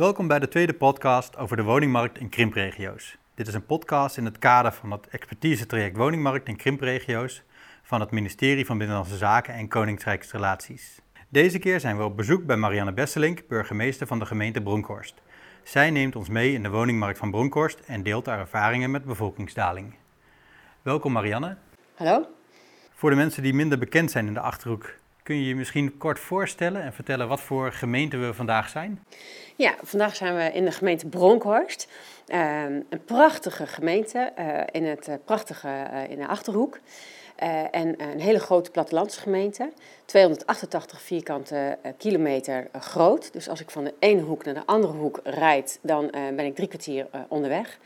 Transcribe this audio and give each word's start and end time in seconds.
Welkom 0.00 0.28
bij 0.28 0.38
de 0.38 0.48
tweede 0.48 0.74
podcast 0.74 1.36
over 1.36 1.56
de 1.56 1.62
woningmarkt 1.62 2.18
in 2.18 2.28
krimpregio's. 2.28 3.16
Dit 3.34 3.48
is 3.48 3.54
een 3.54 3.66
podcast 3.66 4.16
in 4.16 4.24
het 4.24 4.38
kader 4.38 4.72
van 4.72 4.90
het 4.90 5.08
expertise-traject 5.08 5.96
Woningmarkt 5.96 6.48
in 6.48 6.56
krimpregio's 6.56 7.42
van 7.82 8.00
het 8.00 8.10
ministerie 8.10 8.66
van 8.66 8.78
Binnenlandse 8.78 9.16
Zaken 9.16 9.54
en 9.54 9.68
Koninkrijksrelaties. 9.68 11.00
Deze 11.28 11.58
keer 11.58 11.80
zijn 11.80 11.96
we 11.96 12.02
op 12.02 12.16
bezoek 12.16 12.46
bij 12.46 12.56
Marianne 12.56 12.92
Besselink, 12.92 13.48
burgemeester 13.48 14.06
van 14.06 14.18
de 14.18 14.26
gemeente 14.26 14.62
Bronkhorst. 14.62 15.14
Zij 15.62 15.90
neemt 15.90 16.16
ons 16.16 16.28
mee 16.28 16.52
in 16.52 16.62
de 16.62 16.70
woningmarkt 16.70 17.18
van 17.18 17.30
Bronkhorst 17.30 17.80
en 17.86 18.02
deelt 18.02 18.26
haar 18.26 18.38
ervaringen 18.38 18.90
met 18.90 19.04
bevolkingsdaling. 19.04 19.94
Welkom 20.82 21.12
Marianne. 21.12 21.56
Hallo. 21.94 22.26
Voor 22.94 23.10
de 23.10 23.16
mensen 23.16 23.42
die 23.42 23.54
minder 23.54 23.78
bekend 23.78 24.10
zijn 24.10 24.26
in 24.26 24.34
de 24.34 24.40
Achterhoek, 24.40 24.94
kun 25.22 25.36
je 25.36 25.46
je 25.46 25.56
misschien 25.56 25.96
kort 25.96 26.18
voorstellen 26.18 26.82
en 26.82 26.92
vertellen 26.92 27.28
wat 27.28 27.40
voor 27.40 27.72
gemeente 27.72 28.16
we 28.16 28.34
vandaag 28.34 28.68
zijn? 28.68 29.04
Ja, 29.56 29.74
vandaag 29.82 30.16
zijn 30.16 30.36
we 30.36 30.52
in 30.52 30.64
de 30.64 30.70
gemeente 30.70 31.06
Bronkhorst. 31.06 31.88
Uh, 32.26 32.62
een 32.62 33.04
prachtige 33.04 33.66
gemeente 33.66 34.32
uh, 34.38 34.60
in 34.70 34.84
het 34.84 35.08
uh, 35.08 35.14
prachtige 35.24 35.68
uh, 35.68 36.10
in 36.10 36.18
de 36.18 36.26
Achterhoek. 36.26 36.78
en 37.70 38.02
een 38.02 38.20
hele 38.20 38.38
grote 38.38 38.70
plattelandsgemeente. 38.70 39.72
288 40.04 41.02
vierkante 41.02 41.78
kilometer 41.98 42.68
groot. 42.78 43.32
Dus 43.32 43.48
als 43.48 43.60
ik 43.60 43.70
van 43.70 43.84
de 43.84 43.94
ene 43.98 44.20
hoek 44.20 44.44
naar 44.44 44.54
de 44.54 44.66
andere 44.66 44.92
hoek 44.92 45.20
rijd, 45.24 45.78
dan 45.82 46.10
ben 46.10 46.44
ik 46.44 46.54
drie 46.54 46.68
kwartier 46.68 47.06
onderweg. 47.28 47.78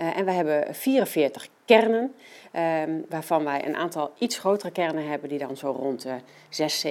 Uh, 0.00 0.16
en 0.16 0.24
we 0.24 0.30
hebben 0.30 0.74
44 0.74 1.48
kernen, 1.64 2.14
um, 2.56 3.04
waarvan 3.08 3.44
wij 3.44 3.66
een 3.66 3.76
aantal 3.76 4.12
iets 4.18 4.38
grotere 4.38 4.72
kernen 4.72 5.08
hebben, 5.08 5.28
die 5.28 5.38
dan 5.38 5.56
zo 5.56 5.70
rond 5.70 6.02
de 6.02 6.18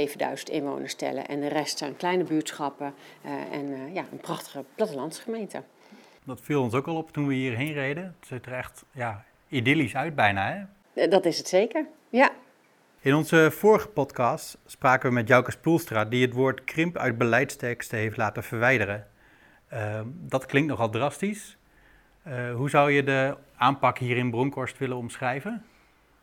6.000, 0.07 0.11
7.000 0.37 0.43
inwoners 0.51 0.95
tellen. 0.95 1.27
En 1.27 1.39
de 1.39 1.47
rest 1.47 1.77
zijn 1.77 1.97
kleine 1.97 2.23
buurtschappen 2.23 2.93
uh, 3.25 3.31
en 3.57 3.69
uh, 3.69 3.93
ja, 3.93 4.03
een 4.11 4.17
prachtige 4.17 4.63
plattelandsgemeente. 4.75 5.63
Dat 6.23 6.41
viel 6.41 6.61
ons 6.61 6.73
ook 6.73 6.87
al 6.87 6.95
op 6.95 7.11
toen 7.11 7.27
we 7.27 7.33
hierheen 7.33 7.73
reden. 7.73 8.03
Het 8.19 8.27
ziet 8.27 8.45
er 8.45 8.53
echt 8.53 8.83
ja, 8.91 9.23
idyllisch 9.47 9.95
uit 9.95 10.15
bijna, 10.15 10.67
hè? 10.93 11.07
Dat 11.07 11.25
is 11.25 11.37
het 11.37 11.47
zeker, 11.47 11.85
ja. 12.09 12.31
In 13.01 13.15
onze 13.15 13.51
vorige 13.51 13.87
podcast 13.87 14.57
spraken 14.65 15.09
we 15.09 15.15
met 15.15 15.27
Jouke 15.27 15.51
Spoelstra, 15.51 16.05
die 16.05 16.25
het 16.25 16.33
woord 16.33 16.63
krimp 16.63 16.97
uit 16.97 17.17
beleidsteksten 17.17 17.97
heeft 17.97 18.17
laten 18.17 18.43
verwijderen. 18.43 19.07
Uh, 19.73 20.01
dat 20.05 20.45
klinkt 20.45 20.69
nogal 20.69 20.89
drastisch. 20.89 21.57
Uh, 22.27 22.55
hoe 22.55 22.69
zou 22.69 22.91
je 22.91 23.03
de 23.03 23.35
aanpak 23.57 23.97
hier 23.97 24.17
in 24.17 24.29
Bronkhorst 24.29 24.77
willen 24.77 24.97
omschrijven? 24.97 25.65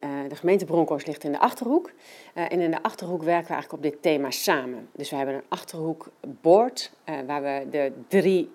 Uh, 0.00 0.10
de 0.28 0.36
gemeente 0.36 0.64
Bronkhorst 0.64 1.06
ligt 1.06 1.24
in 1.24 1.32
de 1.32 1.38
Achterhoek. 1.38 1.90
Uh, 2.34 2.52
en 2.52 2.60
in 2.60 2.70
de 2.70 2.82
Achterhoek 2.82 3.22
werken 3.22 3.46
we 3.46 3.52
eigenlijk 3.52 3.84
op 3.84 3.90
dit 3.90 4.02
thema 4.02 4.30
samen. 4.30 4.88
Dus 4.92 5.10
we 5.10 5.16
hebben 5.16 5.34
een 5.34 5.44
Achterhoek-board 5.48 6.92
waar 7.26 7.42
we 7.42 7.66
de 7.70 7.92
drie, 8.08 8.50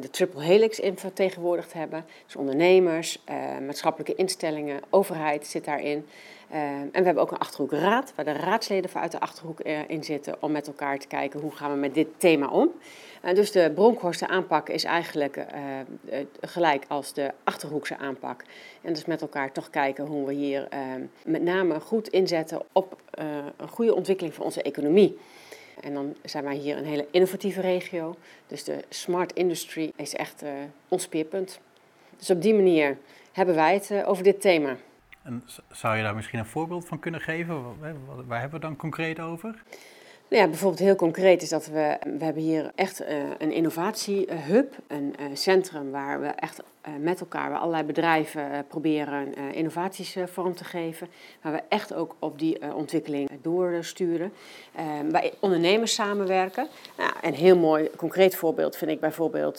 de 0.00 0.10
triple 0.10 0.42
helix 0.42 0.80
in 0.80 0.98
vertegenwoordigd 0.98 1.72
hebben. 1.72 2.04
Dus 2.26 2.36
ondernemers, 2.36 3.24
maatschappelijke 3.66 4.14
instellingen, 4.14 4.80
overheid 4.90 5.46
zit 5.46 5.64
daarin. 5.64 6.06
en 6.50 6.90
we 6.92 7.04
hebben 7.04 7.22
ook 7.22 7.30
een 7.30 7.38
Achterhoekraad, 7.38 8.12
waar 8.16 8.24
de 8.24 8.32
raadsleden 8.32 8.90
vanuit 8.90 9.12
de 9.12 9.20
Achterhoek 9.20 9.60
in 9.86 10.04
zitten 10.04 10.36
om 10.40 10.52
met 10.52 10.66
elkaar 10.66 10.98
te 10.98 11.06
kijken 11.06 11.40
hoe 11.40 11.50
gaan 11.50 11.72
we 11.72 11.76
met 11.76 11.94
dit 11.94 12.08
thema 12.16 12.48
om. 12.48 12.70
Dus 13.34 13.52
de 13.52 13.72
Bronkhorste 13.74 14.28
aanpak 14.28 14.68
is 14.68 14.84
eigenlijk 14.84 15.44
gelijk 16.40 16.84
als 16.88 17.12
de 17.12 17.30
Achterhoekse 17.44 17.96
aanpak. 17.96 18.44
En 18.82 18.92
dus 18.92 19.04
met 19.04 19.20
elkaar 19.20 19.52
toch 19.52 19.70
kijken 19.70 20.06
hoe 20.06 20.26
we 20.26 20.32
hier 20.32 20.68
met 21.24 21.42
name 21.42 21.80
goed 21.80 22.08
inzetten 22.08 22.62
op 22.72 23.00
een 23.56 23.68
goede 23.68 23.94
ontwikkeling 23.94 24.34
van 24.34 24.44
onze 24.44 24.62
economie. 24.62 25.18
En 25.82 25.94
dan 25.94 26.16
zijn 26.24 26.44
wij 26.44 26.54
hier 26.54 26.76
een 26.76 26.84
hele 26.84 27.06
innovatieve 27.10 27.60
regio. 27.60 28.16
Dus 28.46 28.64
de 28.64 28.84
smart 28.88 29.32
industry 29.32 29.92
is 29.96 30.14
echt 30.14 30.42
ons 30.88 31.02
speerpunt. 31.02 31.60
Dus 32.16 32.30
op 32.30 32.42
die 32.42 32.54
manier 32.54 32.98
hebben 33.32 33.54
wij 33.54 33.74
het 33.74 34.04
over 34.04 34.24
dit 34.24 34.40
thema. 34.40 34.76
En 35.22 35.44
zou 35.70 35.96
je 35.96 36.02
daar 36.02 36.14
misschien 36.14 36.38
een 36.38 36.46
voorbeeld 36.46 36.86
van 36.86 36.98
kunnen 36.98 37.20
geven? 37.20 37.62
Waar 38.26 38.40
hebben 38.40 38.60
we 38.60 38.66
dan 38.66 38.76
concreet 38.76 39.20
over? 39.20 39.62
Nou 40.30 40.42
ja, 40.42 40.48
bijvoorbeeld 40.48 40.82
heel 40.82 40.96
concreet 40.96 41.42
is 41.42 41.48
dat 41.48 41.66
we, 41.66 41.96
we 42.18 42.24
hebben 42.24 42.42
hier 42.42 42.72
echt 42.74 43.02
uh, 43.02 43.08
een 43.38 43.52
innovatiehub, 43.52 44.74
een 44.86 45.14
uh, 45.20 45.26
centrum 45.32 45.90
waar 45.90 46.20
we 46.20 46.26
echt 46.26 46.60
uh, 46.60 46.94
met 47.00 47.20
elkaar, 47.20 47.50
waar 47.50 47.58
allerlei 47.58 47.84
bedrijven 47.84 48.64
proberen 48.68 49.34
innovaties 49.54 50.16
vorm 50.24 50.54
te 50.54 50.64
geven, 50.64 51.08
waar 51.42 51.52
we 51.52 51.62
echt 51.68 51.94
ook 51.94 52.16
op 52.18 52.38
die 52.38 52.74
ontwikkeling 52.74 53.30
doorsturen. 53.42 54.32
waar 55.10 55.30
ondernemers 55.40 55.94
samenwerken. 55.94 56.68
Nou, 56.96 57.12
een 57.22 57.34
heel 57.34 57.56
mooi 57.56 57.90
concreet 57.96 58.34
voorbeeld 58.34 58.76
vind 58.76 58.90
ik 58.90 59.00
bijvoorbeeld 59.00 59.58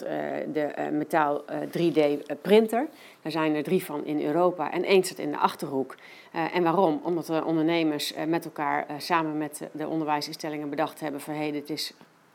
de 0.53 0.89
metaal 0.91 1.43
3D 1.77 2.01
printer. 2.41 2.87
Daar 3.21 3.31
zijn 3.31 3.55
er 3.55 3.63
drie 3.63 3.85
van 3.85 4.05
in 4.05 4.25
Europa 4.25 4.71
en 4.71 4.83
één 4.83 5.03
zit 5.03 5.19
in 5.19 5.31
de 5.31 5.37
Achterhoek. 5.37 5.95
Uh, 6.35 6.55
en 6.55 6.63
waarom? 6.63 7.01
Omdat 7.03 7.25
de 7.25 7.45
ondernemers 7.45 8.15
uh, 8.15 8.23
met 8.23 8.45
elkaar, 8.45 8.85
uh, 8.89 8.95
samen 8.97 9.37
met 9.37 9.69
de 9.71 9.87
onderwijsinstellingen, 9.87 10.69
bedacht 10.69 10.99
hebben 10.99 11.21
van 11.21 11.33
hé, 11.33 11.51
dit 11.51 11.69
is 11.69 11.93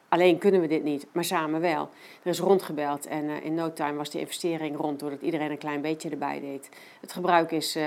alleen 0.08 0.38
kunnen 0.38 0.60
we 0.60 0.66
dit 0.66 0.84
niet, 0.84 1.06
maar 1.12 1.24
samen 1.24 1.60
wel. 1.60 1.88
Er 2.22 2.30
is 2.30 2.38
rondgebeld 2.38 3.06
en 3.06 3.42
in 3.42 3.54
no 3.54 3.72
time 3.72 3.94
was 3.94 4.10
die 4.10 4.20
investering 4.20 4.76
rond 4.76 5.00
doordat 5.00 5.20
iedereen 5.20 5.50
een 5.50 5.58
klein 5.58 5.80
beetje 5.80 6.10
erbij 6.10 6.40
deed. 6.40 6.68
Het 7.00 7.12
gebruik 7.12 7.50
is 7.50 7.78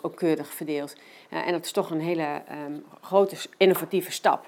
ook 0.00 0.16
keurig 0.16 0.52
verdeeld. 0.52 0.96
en 1.28 1.52
dat 1.52 1.64
is 1.64 1.72
toch 1.72 1.90
een 1.90 2.00
hele 2.00 2.42
um, 2.66 2.84
grote 3.00 3.36
innovatieve 3.56 4.12
stap. 4.12 4.46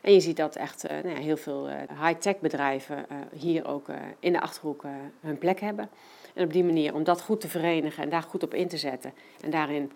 En 0.00 0.12
je 0.12 0.20
ziet 0.20 0.36
dat 0.36 0.56
echt 0.56 0.82
nou 0.82 1.08
ja, 1.08 1.20
heel 1.20 1.36
veel 1.36 1.68
high-tech 2.02 2.38
bedrijven 2.38 3.06
hier 3.32 3.68
ook 3.68 3.86
in 4.18 4.32
de 4.32 4.40
Achterhoek 4.40 4.84
hun 5.20 5.38
plek 5.38 5.60
hebben. 5.60 5.88
En 6.34 6.44
op 6.44 6.52
die 6.52 6.64
manier, 6.64 6.94
om 6.94 7.04
dat 7.04 7.22
goed 7.22 7.40
te 7.40 7.48
verenigen 7.48 8.02
en 8.02 8.08
daar 8.08 8.22
goed 8.22 8.42
op 8.42 8.54
in 8.54 8.68
te 8.68 8.76
zetten 8.76 9.12
en 9.40 9.50
daarin 9.50 9.92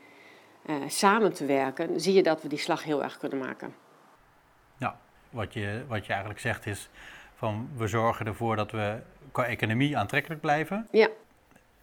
uh, 0.66 0.76
samen 0.86 1.32
te 1.32 1.46
werken, 1.46 2.00
zie 2.00 2.14
je 2.14 2.22
dat 2.22 2.42
we 2.42 2.48
die 2.48 2.58
slag 2.58 2.84
heel 2.84 3.02
erg 3.02 3.18
kunnen 3.18 3.38
maken. 3.38 3.74
Ja, 4.78 4.98
wat 5.30 5.52
je, 5.52 5.84
wat 5.88 6.06
je 6.06 6.10
eigenlijk 6.10 6.40
zegt 6.40 6.66
is 6.66 6.88
van 7.34 7.68
we 7.76 7.86
zorgen 7.86 8.26
ervoor 8.26 8.56
dat 8.56 8.70
we 8.70 8.98
qua 9.32 9.44
economie 9.44 9.96
aantrekkelijk 9.96 10.40
blijven. 10.40 10.88
Ja. 10.90 11.08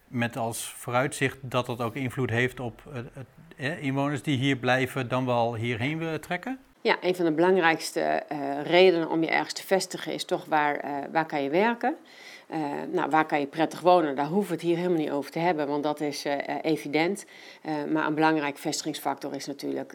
Met 0.06 0.36
als 0.36 0.72
vooruitzicht 0.72 1.38
dat 1.40 1.66
dat 1.66 1.80
ook 1.80 1.94
invloed 1.94 2.30
heeft 2.30 2.60
op 2.60 2.82
eh, 3.56 3.82
inwoners 3.82 4.22
die 4.22 4.36
hier 4.36 4.56
blijven 4.56 5.08
dan 5.08 5.26
wel 5.26 5.54
hierheen 5.54 5.98
willen 5.98 6.20
trekken. 6.20 6.58
Ja, 6.80 6.96
een 7.00 7.14
van 7.14 7.24
de 7.24 7.32
belangrijkste 7.32 8.22
uh, 8.32 8.62
redenen 8.62 9.10
om 9.10 9.22
je 9.22 9.30
ergens 9.30 9.52
te 9.52 9.66
vestigen 9.66 10.12
is 10.12 10.24
toch 10.24 10.44
waar, 10.44 10.84
uh, 10.84 10.96
waar 11.12 11.26
kan 11.26 11.42
je 11.42 11.50
werken. 11.50 11.96
Uh, 12.50 12.58
nou, 12.92 13.10
waar 13.10 13.26
kan 13.26 13.40
je 13.40 13.46
prettig 13.46 13.80
wonen? 13.80 14.16
Daar 14.16 14.26
hoeven 14.26 14.48
we 14.48 14.54
het 14.54 14.64
hier 14.64 14.76
helemaal 14.76 14.98
niet 14.98 15.10
over 15.10 15.30
te 15.30 15.38
hebben, 15.38 15.66
want 15.66 15.82
dat 15.82 16.00
is 16.00 16.26
uh, 16.26 16.34
evident. 16.62 17.26
Uh, 17.62 17.92
maar 17.92 18.06
een 18.06 18.14
belangrijk 18.14 18.58
vestigingsfactor 18.58 19.34
is 19.34 19.46
natuurlijk, 19.46 19.94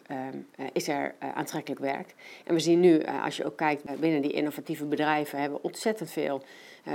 is 0.74 0.88
er 0.88 1.16
aantrekkelijk 1.36 1.82
werk? 1.82 2.16
En 2.46 2.54
we 2.54 2.60
zien 2.60 2.80
nu, 2.80 3.04
als 3.24 3.38
je 3.38 3.46
ook 3.46 3.58
kijkt 3.58 4.00
binnen 4.00 4.22
die 4.22 4.32
innovatieve 4.32 4.86
bedrijven, 4.86 5.40
hebben 5.40 5.58
we 5.58 5.68
ontzettend 5.68 6.12
veel 6.12 6.44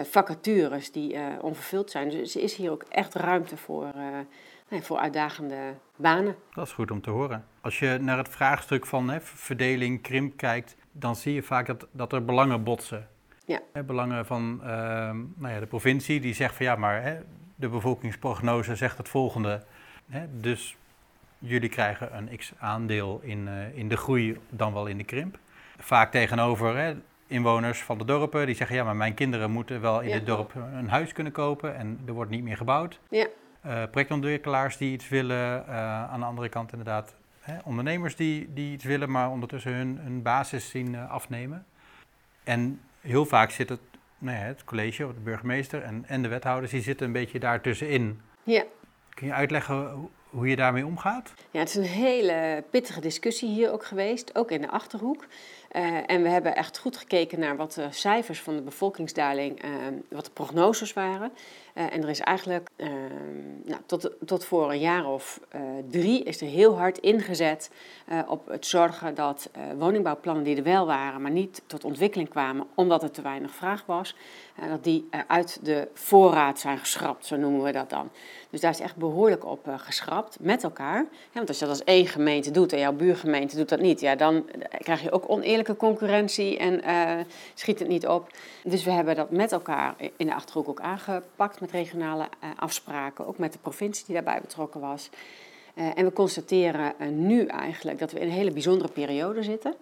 vacatures 0.02 0.92
die 0.92 1.16
onvervuld 1.40 1.90
zijn. 1.90 2.08
Dus 2.10 2.34
er 2.34 2.42
is 2.42 2.56
hier 2.56 2.70
ook 2.70 2.84
echt 2.88 3.14
ruimte 3.14 3.56
voor, 3.56 3.92
voor 4.68 4.98
uitdagende 4.98 5.74
banen. 5.96 6.36
Dat 6.54 6.66
is 6.66 6.72
goed 6.72 6.90
om 6.90 7.00
te 7.00 7.10
horen. 7.10 7.46
Als 7.60 7.78
je 7.78 7.98
naar 8.00 8.18
het 8.18 8.28
vraagstuk 8.28 8.86
van 8.86 9.10
hè, 9.10 9.20
verdeling, 9.20 10.02
krimp 10.02 10.36
kijkt, 10.36 10.76
dan 10.92 11.16
zie 11.16 11.34
je 11.34 11.42
vaak 11.42 11.66
dat, 11.66 11.86
dat 11.90 12.12
er 12.12 12.24
belangen 12.24 12.64
botsen. 12.64 13.08
Ja. 13.44 13.82
Belangen 13.86 14.26
van 14.26 14.60
uh, 14.62 14.68
nou 15.34 15.54
ja, 15.54 15.60
de 15.60 15.66
provincie, 15.66 16.20
die 16.20 16.34
zegt 16.34 16.54
van 16.54 16.66
ja, 16.66 16.76
maar 16.76 17.02
hè, 17.02 17.18
de 17.54 17.68
bevolkingsprognose 17.68 18.76
zegt 18.76 18.98
het 18.98 19.08
volgende. 19.08 19.64
Hè, 20.10 20.40
dus 20.40 20.76
jullie 21.38 21.68
krijgen 21.68 22.16
een 22.16 22.36
x-aandeel 22.36 23.20
in, 23.22 23.46
uh, 23.46 23.76
in 23.78 23.88
de 23.88 23.96
groei, 23.96 24.38
dan 24.50 24.72
wel 24.72 24.86
in 24.86 24.98
de 24.98 25.04
krimp. 25.04 25.38
Vaak 25.78 26.10
tegenover 26.10 26.76
hè, 26.76 26.94
inwoners 27.26 27.82
van 27.82 27.98
de 27.98 28.04
dorpen, 28.04 28.46
die 28.46 28.54
zeggen 28.54 28.76
ja, 28.76 28.84
maar 28.84 28.96
mijn 28.96 29.14
kinderen 29.14 29.50
moeten 29.50 29.80
wel 29.80 30.00
in 30.00 30.08
ja. 30.08 30.14
het 30.14 30.26
dorp 30.26 30.54
een 30.54 30.88
huis 30.88 31.12
kunnen 31.12 31.32
kopen 31.32 31.76
en 31.76 32.00
er 32.06 32.12
wordt 32.12 32.30
niet 32.30 32.42
meer 32.42 32.56
gebouwd. 32.56 33.00
Ja. 33.10 33.26
Uh, 33.66 33.82
projectontwikkelaars 33.90 34.76
die 34.76 34.92
iets 34.92 35.08
willen, 35.08 35.64
uh, 35.68 35.74
aan 36.10 36.20
de 36.20 36.26
andere 36.26 36.48
kant 36.48 36.70
inderdaad 36.70 37.16
hè, 37.40 37.58
ondernemers 37.64 38.16
die, 38.16 38.52
die 38.52 38.72
iets 38.72 38.84
willen, 38.84 39.10
maar 39.10 39.30
ondertussen 39.30 39.72
hun, 39.72 39.98
hun 39.98 40.22
basis 40.22 40.70
zien 40.70 40.96
afnemen. 40.96 41.66
En 42.44 42.80
heel 43.04 43.26
vaak 43.26 43.50
zit 43.50 43.68
het, 43.68 43.80
nou 44.18 44.38
ja, 44.38 44.44
het 44.44 44.64
college, 44.64 45.06
of 45.06 45.12
de 45.12 45.20
burgemeester 45.20 45.82
en, 45.82 46.04
en 46.06 46.22
de 46.22 46.28
wethouders, 46.28 46.72
die 46.72 46.82
zitten 46.82 47.06
een 47.06 47.12
beetje 47.12 47.38
daartussenin. 47.38 48.20
Ja. 48.42 48.64
Kun 49.14 49.26
je 49.26 49.32
uitleggen 49.32 50.08
hoe 50.30 50.48
je 50.48 50.56
daarmee 50.56 50.86
omgaat? 50.86 51.32
Ja, 51.50 51.58
het 51.58 51.68
is 51.68 51.74
een 51.74 51.82
hele 51.82 52.64
pittige 52.70 53.00
discussie 53.00 53.48
hier 53.48 53.72
ook 53.72 53.84
geweest, 53.84 54.34
ook 54.34 54.50
in 54.50 54.60
de 54.60 54.70
Achterhoek. 54.70 55.26
en 56.06 56.22
we 56.22 56.28
hebben 56.28 56.56
echt 56.56 56.78
goed 56.78 56.96
gekeken 56.96 57.40
naar 57.40 57.56
wat 57.56 57.72
de 57.72 57.86
cijfers 57.90 58.40
van 58.40 58.56
de 58.56 58.62
bevolkingsdaling, 58.62 59.62
wat 60.08 60.24
de 60.24 60.30
prognoses 60.30 60.92
waren. 60.92 61.32
En 61.74 62.02
er 62.02 62.08
is 62.08 62.20
eigenlijk 62.20 62.68
nou, 63.64 63.80
tot, 63.86 64.10
tot 64.24 64.44
voor 64.44 64.70
een 64.70 64.78
jaar 64.78 65.06
of 65.06 65.40
drie 65.90 66.22
is 66.22 66.40
er 66.40 66.46
heel 66.46 66.78
hard 66.78 66.98
ingezet 66.98 67.70
op 68.26 68.46
het 68.46 68.66
zorgen 68.66 69.14
dat 69.14 69.50
woningbouwplannen 69.78 70.44
die 70.44 70.56
er 70.56 70.62
wel 70.62 70.86
waren, 70.86 71.22
maar 71.22 71.30
niet 71.30 71.62
tot 71.66 71.84
ontwikkeling 71.84 72.28
kwamen 72.28 72.66
omdat 72.74 73.02
er 73.02 73.10
te 73.10 73.22
weinig 73.22 73.54
vraag 73.54 73.82
was, 73.86 74.16
dat 74.68 74.84
die 74.84 75.08
uit 75.26 75.58
de 75.62 75.88
voorraad 75.94 76.58
zijn 76.58 76.78
geschrapt, 76.78 77.26
zo 77.26 77.36
noemen 77.36 77.62
we 77.62 77.72
dat 77.72 77.90
dan. 77.90 78.10
Dus 78.50 78.60
daar 78.60 78.70
is 78.70 78.80
echt 78.80 78.96
behoorlijk 78.96 79.44
op 79.44 79.68
geschrapt 79.76 80.36
met 80.40 80.62
elkaar. 80.62 81.06
Want 81.32 81.48
als 81.48 81.58
je 81.58 81.66
dat 81.66 81.74
als 81.74 81.84
één 81.84 82.06
gemeente 82.06 82.50
doet 82.50 82.72
en 82.72 82.78
jouw 82.78 82.92
buurgemeente 82.92 83.56
doet 83.56 83.68
dat 83.68 83.80
niet, 83.80 84.00
ja, 84.00 84.14
dan 84.14 84.44
krijg 84.78 85.02
je 85.02 85.12
ook 85.12 85.30
oneerlijke 85.30 85.76
concurrentie 85.76 86.58
en 86.58 86.82
schiet 87.54 87.78
het 87.78 87.88
niet 87.88 88.06
op. 88.06 88.28
Dus 88.64 88.84
we 88.84 88.90
hebben 88.90 89.14
dat 89.14 89.30
met 89.30 89.52
elkaar 89.52 89.94
in 90.16 90.26
de 90.26 90.34
achterhoek 90.34 90.68
ook 90.68 90.80
aangepakt 90.80 91.60
met 91.64 91.72
regionale 91.72 92.28
uh, 92.44 92.50
afspraken, 92.56 93.26
ook 93.26 93.38
met 93.38 93.52
de 93.52 93.58
provincie 93.58 94.04
die 94.06 94.14
daarbij 94.14 94.40
betrokken 94.40 94.80
was. 94.80 95.10
Uh, 95.74 95.98
en 95.98 96.04
we 96.04 96.12
constateren 96.12 96.92
uh, 97.00 97.08
nu 97.08 97.46
eigenlijk 97.46 97.98
dat 97.98 98.12
we 98.12 98.20
in 98.20 98.26
een 98.26 98.32
hele 98.32 98.50
bijzondere 98.50 98.92
periode 98.92 99.42
zitten. 99.42 99.74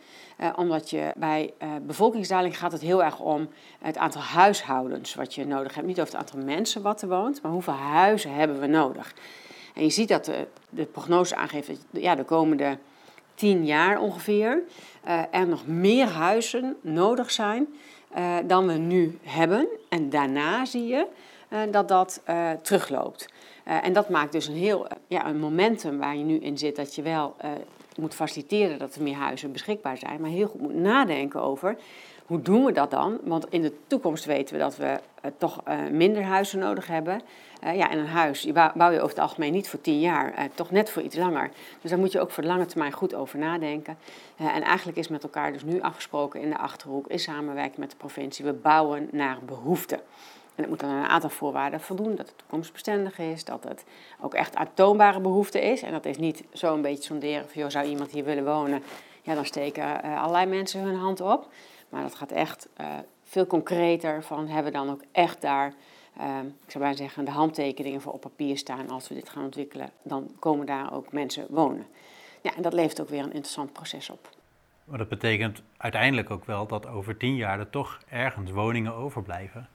Omdat 0.56 0.90
je 0.90 1.12
bij 1.16 1.52
bevolkingsdaling 1.82 2.58
gaat 2.58 2.72
het 2.72 2.80
heel 2.80 3.04
erg 3.04 3.20
om 3.20 3.48
het 3.78 3.96
aantal 3.96 4.20
huishoudens 4.20 5.14
wat 5.14 5.34
je 5.34 5.46
nodig 5.46 5.74
hebt. 5.74 5.86
Niet 5.86 6.00
over 6.00 6.12
het 6.12 6.22
aantal 6.22 6.44
mensen 6.44 6.82
wat 6.82 7.02
er 7.02 7.08
woont, 7.08 7.42
maar 7.42 7.52
hoeveel 7.52 7.72
huizen 7.72 8.34
hebben 8.34 8.60
we 8.60 8.66
nodig. 8.66 9.14
En 9.74 9.82
je 9.82 9.90
ziet 9.90 10.08
dat 10.08 10.24
de, 10.24 10.46
de 10.68 10.84
prognose 10.84 11.36
aangeeft 11.36 11.66
dat 11.66 11.76
ja, 11.90 12.14
de 12.14 12.24
komende 12.24 12.78
tien 13.34 13.64
jaar 13.66 14.00
ongeveer 14.00 14.62
er 15.30 15.48
nog 15.48 15.66
meer 15.66 16.06
huizen 16.06 16.76
nodig 16.80 17.30
zijn 17.30 17.66
dan 18.46 18.66
we 18.66 18.72
nu 18.72 19.18
hebben. 19.22 19.68
En 19.88 20.10
daarna 20.10 20.64
zie 20.64 20.86
je 20.86 21.06
dat 21.70 21.88
dat 21.88 22.22
terugloopt. 22.62 23.28
Uh, 23.68 23.84
en 23.84 23.92
dat 23.92 24.08
maakt 24.08 24.32
dus 24.32 24.46
een 24.46 24.56
heel 24.56 24.86
ja, 25.06 25.26
een 25.26 25.38
momentum 25.38 25.98
waar 25.98 26.16
je 26.16 26.24
nu 26.24 26.38
in 26.38 26.58
zit, 26.58 26.76
dat 26.76 26.94
je 26.94 27.02
wel 27.02 27.36
moet 27.96 28.14
faciliteren 28.14 28.78
dat 28.78 28.94
er 28.94 29.02
meer 29.02 29.16
huizen 29.16 29.52
beschikbaar 29.52 29.96
zijn, 29.96 30.20
maar 30.20 30.30
heel 30.30 30.48
goed 30.48 30.60
moet 30.60 30.74
nadenken 30.74 31.42
over 31.42 31.76
hoe 32.26 32.42
doen 32.42 32.64
we 32.64 32.72
dat 32.72 32.90
dan? 32.90 33.18
Want 33.24 33.46
in 33.50 33.62
de 33.62 33.72
toekomst 33.86 34.24
weten 34.24 34.54
we 34.54 34.60
dat 34.60 34.76
we 34.76 35.00
toch 35.38 35.62
minder 35.90 36.22
huizen 36.22 36.58
nodig 36.58 36.86
hebben. 36.86 37.20
ja, 37.60 37.90
en 37.90 37.98
een 37.98 38.06
huis 38.06 38.40
die 38.40 38.52
bouw 38.52 38.90
je 38.90 39.00
over 39.00 39.08
het 39.08 39.18
algemeen 39.18 39.52
niet 39.52 39.68
voor 39.68 39.80
tien 39.80 40.00
jaar, 40.00 40.48
toch 40.54 40.70
net 40.70 40.90
voor 40.90 41.02
iets 41.02 41.16
langer. 41.16 41.50
Dus 41.80 41.90
daar 41.90 41.98
moet 41.98 42.12
je 42.12 42.20
ook 42.20 42.30
voor 42.30 42.42
de 42.42 42.48
lange 42.48 42.66
termijn 42.66 42.92
goed 42.92 43.14
over 43.14 43.38
nadenken. 43.38 43.98
en 44.36 44.62
eigenlijk 44.62 44.98
is 44.98 45.08
met 45.08 45.22
elkaar 45.22 45.52
dus 45.52 45.64
nu 45.64 45.80
afgesproken 45.80 46.40
in 46.40 46.50
de 46.50 46.58
Achterhoek, 46.58 47.06
in 47.06 47.18
samenwerking 47.18 47.78
met 47.78 47.90
de 47.90 47.96
provincie, 47.96 48.44
we 48.44 48.52
bouwen 48.52 49.08
naar 49.10 49.38
behoefte. 49.46 50.00
En 50.54 50.62
het 50.62 50.68
moet 50.68 50.80
dan 50.80 50.90
aan 50.90 51.04
een 51.04 51.10
aantal 51.10 51.30
voorwaarden 51.30 51.80
voldoen. 51.80 52.14
Dat 52.14 52.26
het 52.26 52.38
toekomstbestendig 52.38 53.18
is, 53.18 53.44
dat 53.44 53.64
het 53.64 53.84
ook 54.20 54.34
echt 54.34 54.56
aantoonbare 54.56 55.20
behoefte 55.20 55.60
is. 55.60 55.82
En 55.82 55.92
dat 55.92 56.04
is 56.04 56.18
niet 56.18 56.44
zo 56.52 56.74
een 56.74 56.82
beetje 56.82 57.04
sonderen 57.04 57.48
van, 57.48 57.60
joh, 57.60 57.70
zou 57.70 57.86
iemand 57.86 58.10
hier 58.10 58.24
willen 58.24 58.44
wonen? 58.44 58.82
Ja, 59.22 59.34
dan 59.34 59.44
steken 59.44 59.84
uh, 60.04 60.20
allerlei 60.20 60.46
mensen 60.46 60.80
hun 60.80 60.96
hand 60.96 61.20
op. 61.20 61.48
Maar 61.88 62.02
dat 62.02 62.14
gaat 62.14 62.30
echt 62.30 62.68
uh, 62.80 62.86
veel 63.24 63.46
concreter 63.46 64.22
van, 64.22 64.46
hebben 64.46 64.72
we 64.72 64.78
dan 64.78 64.90
ook 64.90 65.02
echt 65.12 65.40
daar, 65.40 65.74
uh, 66.20 66.24
ik 66.64 66.70
zou 66.70 66.84
bijna 66.84 66.96
zeggen, 66.96 67.24
de 67.24 67.30
handtekeningen 67.30 68.00
voor 68.00 68.12
op 68.12 68.20
papier 68.20 68.58
staan 68.58 68.90
als 68.90 69.08
we 69.08 69.14
dit 69.14 69.28
gaan 69.28 69.44
ontwikkelen. 69.44 69.90
Dan 70.02 70.30
komen 70.38 70.66
daar 70.66 70.92
ook 70.92 71.12
mensen 71.12 71.46
wonen. 71.48 71.86
Ja, 72.40 72.56
en 72.56 72.62
dat 72.62 72.72
levert 72.72 73.00
ook 73.00 73.08
weer 73.08 73.22
een 73.22 73.32
interessant 73.32 73.72
proces 73.72 74.10
op. 74.10 74.28
Maar 74.84 74.98
dat 74.98 75.08
betekent 75.08 75.62
uiteindelijk 75.76 76.30
ook 76.30 76.44
wel 76.44 76.66
dat 76.66 76.86
over 76.86 77.16
tien 77.16 77.36
jaar 77.36 77.58
er 77.58 77.70
toch 77.70 78.00
ergens 78.08 78.50
woningen 78.50 78.94
overblijven. 78.94 79.68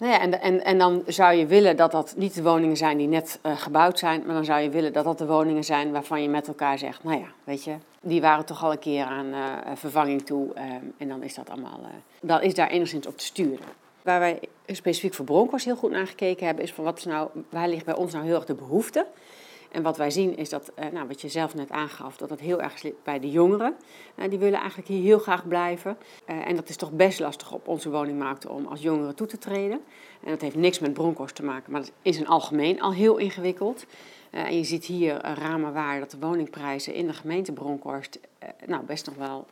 Nou 0.00 0.20
en, 0.20 0.40
en, 0.40 0.64
en 0.64 0.78
dan 0.78 1.02
zou 1.06 1.34
je 1.34 1.46
willen 1.46 1.76
dat 1.76 1.90
dat 1.90 2.14
niet 2.16 2.34
de 2.34 2.42
woningen 2.42 2.76
zijn 2.76 2.98
die 2.98 3.06
net 3.06 3.38
uh, 3.46 3.56
gebouwd 3.56 3.98
zijn, 3.98 4.22
maar 4.26 4.34
dan 4.34 4.44
zou 4.44 4.60
je 4.60 4.70
willen 4.70 4.92
dat 4.92 5.04
dat 5.04 5.18
de 5.18 5.26
woningen 5.26 5.64
zijn 5.64 5.92
waarvan 5.92 6.22
je 6.22 6.28
met 6.28 6.48
elkaar 6.48 6.78
zegt, 6.78 7.04
nou 7.04 7.18
ja, 7.18 7.26
weet 7.44 7.64
je, 7.64 7.74
die 8.00 8.20
waren 8.20 8.44
toch 8.44 8.64
al 8.64 8.72
een 8.72 8.78
keer 8.78 9.04
aan 9.04 9.26
uh, 9.26 9.56
vervanging 9.74 10.26
toe 10.26 10.48
uh, 10.54 10.62
en 10.96 11.08
dan 11.08 11.22
is 11.22 11.34
dat 11.34 11.50
allemaal, 11.50 11.80
dan 12.20 12.42
is 12.42 12.54
daar 12.54 12.68
enigszins 12.68 13.06
op 13.06 13.18
te 13.18 13.24
sturen. 13.24 13.66
Waar 14.02 14.20
wij 14.20 14.40
specifiek 14.66 15.14
voor 15.14 15.24
Broncos 15.24 15.64
heel 15.64 15.76
goed 15.76 15.90
naar 15.90 16.06
gekeken 16.06 16.46
hebben, 16.46 16.64
is 16.64 16.72
van 16.72 16.84
wat 16.84 16.98
is 16.98 17.04
nou, 17.04 17.28
waar 17.48 17.68
ligt 17.68 17.84
bij 17.84 17.96
ons 17.96 18.12
nou 18.12 18.24
heel 18.24 18.34
erg 18.34 18.44
de 18.44 18.54
behoefte? 18.54 19.06
En 19.70 19.82
wat 19.82 19.96
wij 19.96 20.10
zien 20.10 20.36
is 20.36 20.48
dat, 20.48 20.72
uh, 20.78 20.84
nou, 20.92 21.06
wat 21.08 21.20
je 21.20 21.28
zelf 21.28 21.54
net 21.54 21.70
aangaf, 21.70 22.16
dat 22.16 22.30
het 22.30 22.40
heel 22.40 22.62
erg 22.62 22.78
zit 22.78 22.94
bij 23.02 23.20
de 23.20 23.30
jongeren. 23.30 23.76
Uh, 24.16 24.28
die 24.28 24.38
willen 24.38 24.58
eigenlijk 24.58 24.88
hier 24.88 25.02
heel 25.02 25.18
graag 25.18 25.48
blijven. 25.48 25.96
Uh, 26.30 26.48
en 26.48 26.56
dat 26.56 26.68
is 26.68 26.76
toch 26.76 26.92
best 26.92 27.20
lastig 27.20 27.52
op 27.52 27.68
onze 27.68 27.90
woningmarkt 27.90 28.46
om 28.46 28.66
als 28.66 28.82
jongeren 28.82 29.14
toe 29.14 29.26
te 29.26 29.38
treden. 29.38 29.80
En 30.24 30.30
dat 30.30 30.40
heeft 30.40 30.56
niks 30.56 30.78
met 30.78 30.92
Broncos 30.92 31.32
te 31.32 31.44
maken, 31.44 31.72
maar 31.72 31.80
dat 31.80 31.92
is 32.02 32.18
in 32.18 32.26
algemeen 32.26 32.80
al 32.80 32.92
heel 32.92 33.16
ingewikkeld. 33.16 33.86
En 34.30 34.56
je 34.56 34.64
ziet 34.64 34.84
hier 34.84 35.20
ramen 35.22 35.72
waar 35.72 36.00
dat 36.00 36.10
de 36.10 36.18
woningprijzen 36.20 36.94
in 36.94 37.06
de 37.06 37.12
gemeente 37.12 37.52
Bronkhorst 37.52 38.20
nou, 38.66 38.84
best 38.84 39.06
nog 39.06 39.14
wel 39.14 39.46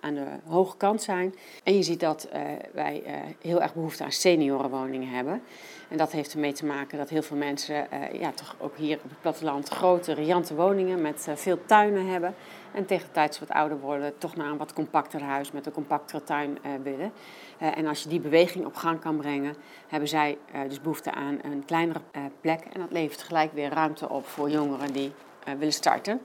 aan 0.00 0.14
de 0.14 0.26
hoge 0.46 0.76
kant 0.76 1.02
zijn. 1.02 1.34
En 1.62 1.76
je 1.76 1.82
ziet 1.82 2.00
dat 2.00 2.28
wij 2.72 3.02
heel 3.42 3.62
erg 3.62 3.74
behoefte 3.74 4.04
aan 4.04 4.12
seniorenwoningen 4.12 5.08
hebben. 5.08 5.42
En 5.88 5.96
dat 5.96 6.12
heeft 6.12 6.32
ermee 6.32 6.52
te 6.52 6.66
maken 6.66 6.98
dat 6.98 7.08
heel 7.08 7.22
veel 7.22 7.36
mensen 7.36 7.86
ja, 8.12 8.32
toch 8.32 8.56
ook 8.58 8.76
hier 8.76 8.96
op 8.96 9.10
het 9.10 9.20
platteland 9.20 9.68
grote, 9.68 10.12
riante 10.12 10.54
woningen 10.54 11.00
met 11.00 11.28
veel 11.34 11.64
tuinen 11.64 12.06
hebben. 12.06 12.34
En 12.72 12.86
tegen 12.86 13.06
de 13.06 13.12
tijd 13.12 13.34
ze 13.34 13.40
wat 13.40 13.56
ouder 13.56 13.80
worden, 13.80 14.18
toch 14.18 14.36
naar 14.36 14.50
een 14.50 14.56
wat 14.56 14.72
compacter 14.72 15.22
huis 15.22 15.52
met 15.52 15.66
een 15.66 15.72
compactere 15.72 16.24
tuin 16.24 16.58
willen. 16.82 17.12
En 17.58 17.86
als 17.86 18.02
je 18.02 18.08
die 18.08 18.20
beweging 18.20 18.66
op 18.66 18.74
gang 18.74 19.00
kan 19.00 19.16
brengen, 19.16 19.56
hebben 19.88 20.08
zij 20.08 20.38
dus 20.68 20.80
behoefte 20.80 21.12
aan 21.12 21.38
een 21.42 21.64
kleinere 21.64 22.00
plek. 22.40 22.60
En 22.72 22.80
dat 22.80 22.90
levert 22.90 23.22
gelijk 23.22 23.52
weer 23.52 23.70
ruimte 23.70 24.08
op 24.08 24.26
voor 24.26 24.50
jongeren 24.50 24.92
die 24.92 25.12
willen 25.58 25.72
starten. 25.72 26.20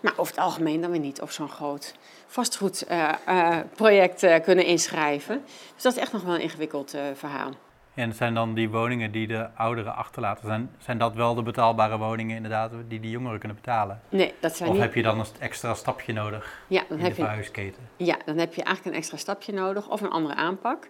Maar 0.00 0.12
over 0.16 0.34
het 0.34 0.44
algemeen 0.44 0.80
dan 0.80 0.90
weer 0.90 1.00
niet 1.00 1.20
op 1.20 1.30
zo'n 1.30 1.48
groot 1.48 1.94
vastgoedproject 2.26 4.26
kunnen 4.42 4.64
inschrijven. 4.64 5.42
Dus 5.74 5.82
dat 5.82 5.92
is 5.92 5.98
echt 5.98 6.12
nog 6.12 6.22
wel 6.22 6.34
een 6.34 6.40
ingewikkeld 6.40 6.96
verhaal. 7.14 7.50
En 7.94 8.14
zijn 8.14 8.34
dan 8.34 8.54
die 8.54 8.70
woningen 8.70 9.12
die 9.12 9.26
de 9.26 9.48
ouderen 9.54 9.94
achterlaten, 9.94 10.46
zijn, 10.46 10.70
zijn 10.78 10.98
dat 10.98 11.14
wel 11.14 11.34
de 11.34 11.42
betaalbare 11.42 11.98
woningen 11.98 12.36
inderdaad 12.36 12.72
die 12.88 13.00
die 13.00 13.10
jongeren 13.10 13.38
kunnen 13.38 13.56
betalen? 13.56 14.00
Nee, 14.08 14.34
dat 14.40 14.56
zijn 14.56 14.68
of 14.68 14.74
niet... 14.74 14.84
heb 14.84 14.94
je 14.94 15.02
dan 15.02 15.18
een 15.18 15.26
extra 15.38 15.74
stapje 15.74 16.12
nodig 16.12 16.62
ja, 16.66 16.82
dan 16.88 16.98
in 16.98 17.04
heb 17.04 17.14
de 17.14 17.22
verhuisketen? 17.22 17.88
Je, 17.96 18.04
ja, 18.04 18.16
dan 18.24 18.38
heb 18.38 18.54
je 18.54 18.62
eigenlijk 18.62 18.94
een 18.94 19.02
extra 19.02 19.16
stapje 19.16 19.52
nodig 19.52 19.88
of 19.88 20.00
een 20.00 20.10
andere 20.10 20.34
aanpak. 20.34 20.88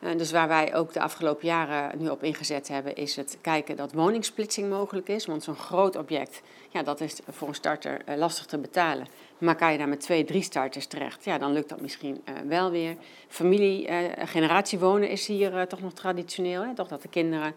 Uh, 0.00 0.10
dus 0.16 0.30
waar 0.30 0.48
wij 0.48 0.74
ook 0.74 0.92
de 0.92 1.00
afgelopen 1.00 1.46
jaren 1.46 1.98
nu 1.98 2.08
op 2.08 2.22
ingezet 2.22 2.68
hebben, 2.68 2.96
is 2.96 3.16
het 3.16 3.38
kijken 3.40 3.76
dat 3.76 3.92
woningsplitsing 3.92 4.70
mogelijk 4.70 5.08
is. 5.08 5.26
Want 5.26 5.42
zo'n 5.42 5.54
groot 5.54 5.96
object, 5.96 6.42
ja, 6.68 6.82
dat 6.82 7.00
is 7.00 7.20
voor 7.28 7.48
een 7.48 7.54
starter 7.54 8.02
uh, 8.08 8.16
lastig 8.16 8.46
te 8.46 8.58
betalen. 8.58 9.06
Maar 9.38 9.56
kan 9.56 9.72
je 9.72 9.78
daar 9.78 9.88
met 9.88 10.00
twee, 10.00 10.24
drie 10.24 10.42
starters 10.42 10.86
terecht, 10.86 11.24
ja, 11.24 11.38
dan 11.38 11.52
lukt 11.52 11.68
dat 11.68 11.80
misschien 11.80 12.22
uh, 12.28 12.34
wel 12.48 12.70
weer. 12.70 12.96
Familie, 13.28 13.88
generatie 14.18 14.78
wonen 14.78 15.08
is 15.08 15.26
hier 15.26 15.66
toch 15.66 15.80
nog 15.80 15.92
traditioneel. 15.92 16.62
Hè? 16.62 16.74
Toch 16.74 16.88
dat 16.88 17.02
de 17.02 17.08
kinderen 17.08 17.54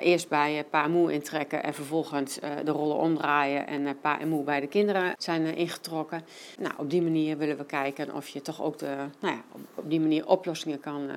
eerst 0.00 0.28
bij 0.28 0.64
pa 0.70 0.84
en 0.84 0.90
moe 0.90 1.12
intrekken 1.12 1.62
en 1.62 1.74
vervolgens 1.74 2.38
de 2.64 2.70
rollen 2.70 2.96
omdraaien 2.96 3.66
en 3.66 4.00
pa 4.00 4.20
en 4.20 4.28
moe 4.28 4.44
bij 4.44 4.60
de 4.60 4.66
kinderen 4.66 5.14
zijn 5.18 5.56
ingetrokken. 5.56 6.24
Nou, 6.58 6.74
op 6.76 6.90
die 6.90 7.02
manier 7.02 7.38
willen 7.38 7.56
we 7.56 7.64
kijken 7.64 8.14
of 8.14 8.28
je 8.28 8.42
toch 8.42 8.62
ook 8.62 8.78
de, 8.78 8.96
nou 9.20 9.34
ja, 9.34 9.42
op 9.74 9.90
die 9.90 10.00
manier 10.00 10.26
oplossingen 10.26 10.80
kan 10.80 11.10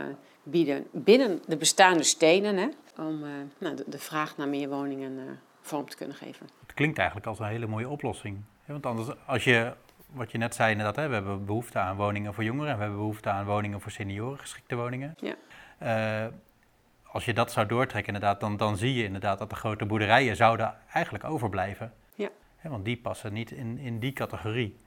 bieden 0.50 0.88
binnen 0.92 1.42
de 1.48 1.58
bestaande 1.58 2.04
stenen, 2.04 2.58
hè, 2.58 2.68
om 2.98 3.24
uh, 3.24 3.30
nou, 3.58 3.76
de, 3.76 3.84
de, 3.88 4.00
vraag 4.00 4.38
naar 4.38 4.48
meer 4.48 4.70
woningen 4.70 5.12
uh, 5.12 5.24
vorm 5.62 5.90
te 5.90 5.98
kunnen 5.98 6.16
geven. 6.16 6.50
Het 6.66 6.74
klinkt 6.74 6.98
eigenlijk 6.98 7.28
als 7.28 7.40
een 7.40 7.46
hele 7.46 7.68
mooie 7.68 7.90
oplossing. 7.90 8.38
Want 8.66 8.86
anders, 8.86 9.08
als 9.26 9.44
je, 9.44 9.74
wat 10.12 10.32
je 10.32 10.38
net 10.38 10.56
zei 10.56 10.72
inderdaad, 10.72 10.96
hè, 10.96 11.08
we 11.08 11.14
hebben 11.14 11.46
behoefte 11.46 11.80
aan 11.80 11.96
woningen 11.96 12.34
voor 12.34 12.44
jongeren 12.44 12.72
en 12.72 12.76
we 12.76 12.82
hebben 12.82 13.00
behoefte 13.00 13.30
aan 13.30 13.46
woningen 13.46 13.82
voor 13.82 13.92
senioren, 13.92 14.40
geschikte 14.40 14.76
woningen. 14.76 15.16
Ja. 15.20 15.36
Uh, 16.24 16.34
als 17.12 17.26
je 17.26 17.34
dat 17.34 17.52
zou 17.52 17.68
doortrekken 17.68 18.14
inderdaad, 18.14 18.40
dan, 18.40 18.58
dan 18.58 18.78
zie 18.78 18.94
je 18.94 19.04
inderdaad 19.04 19.40
dat 19.40 19.50
de 19.50 19.56
grote 19.56 19.86
boerderijen 19.86 20.36
zouden 20.36 20.76
eigenlijk 20.94 21.24
overblijven. 21.24 21.94
Ja. 22.16 22.30
want 22.62 22.86
die 22.86 22.98
passen 22.98 23.34
niet 23.34 23.52
in, 23.52 23.78
in 23.78 24.00
die 24.00 24.14
categorie. 24.14 24.78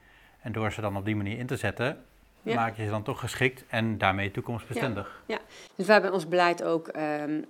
En 0.41 0.53
door 0.53 0.73
ze 0.73 0.81
dan 0.81 0.97
op 0.97 1.05
die 1.05 1.17
manier 1.17 1.39
in 1.39 1.47
te 1.47 1.57
zetten, 1.57 2.05
ja. 2.43 2.55
maak 2.55 2.77
je 2.77 2.85
ze 2.85 2.91
dan 2.91 3.03
toch 3.03 3.21
geschikt 3.21 3.65
en 3.69 3.99
daarmee 3.99 4.31
toekomstbestendig. 4.31 5.23
Ja, 5.27 5.35
ja. 5.35 5.41
dus 5.75 5.87
we 5.87 5.93
hebben 5.93 6.11
in 6.11 6.17
ons 6.17 6.29
beleid 6.29 6.63
ook 6.63 6.97
uh, 6.97 7.27
uh, 7.27 7.41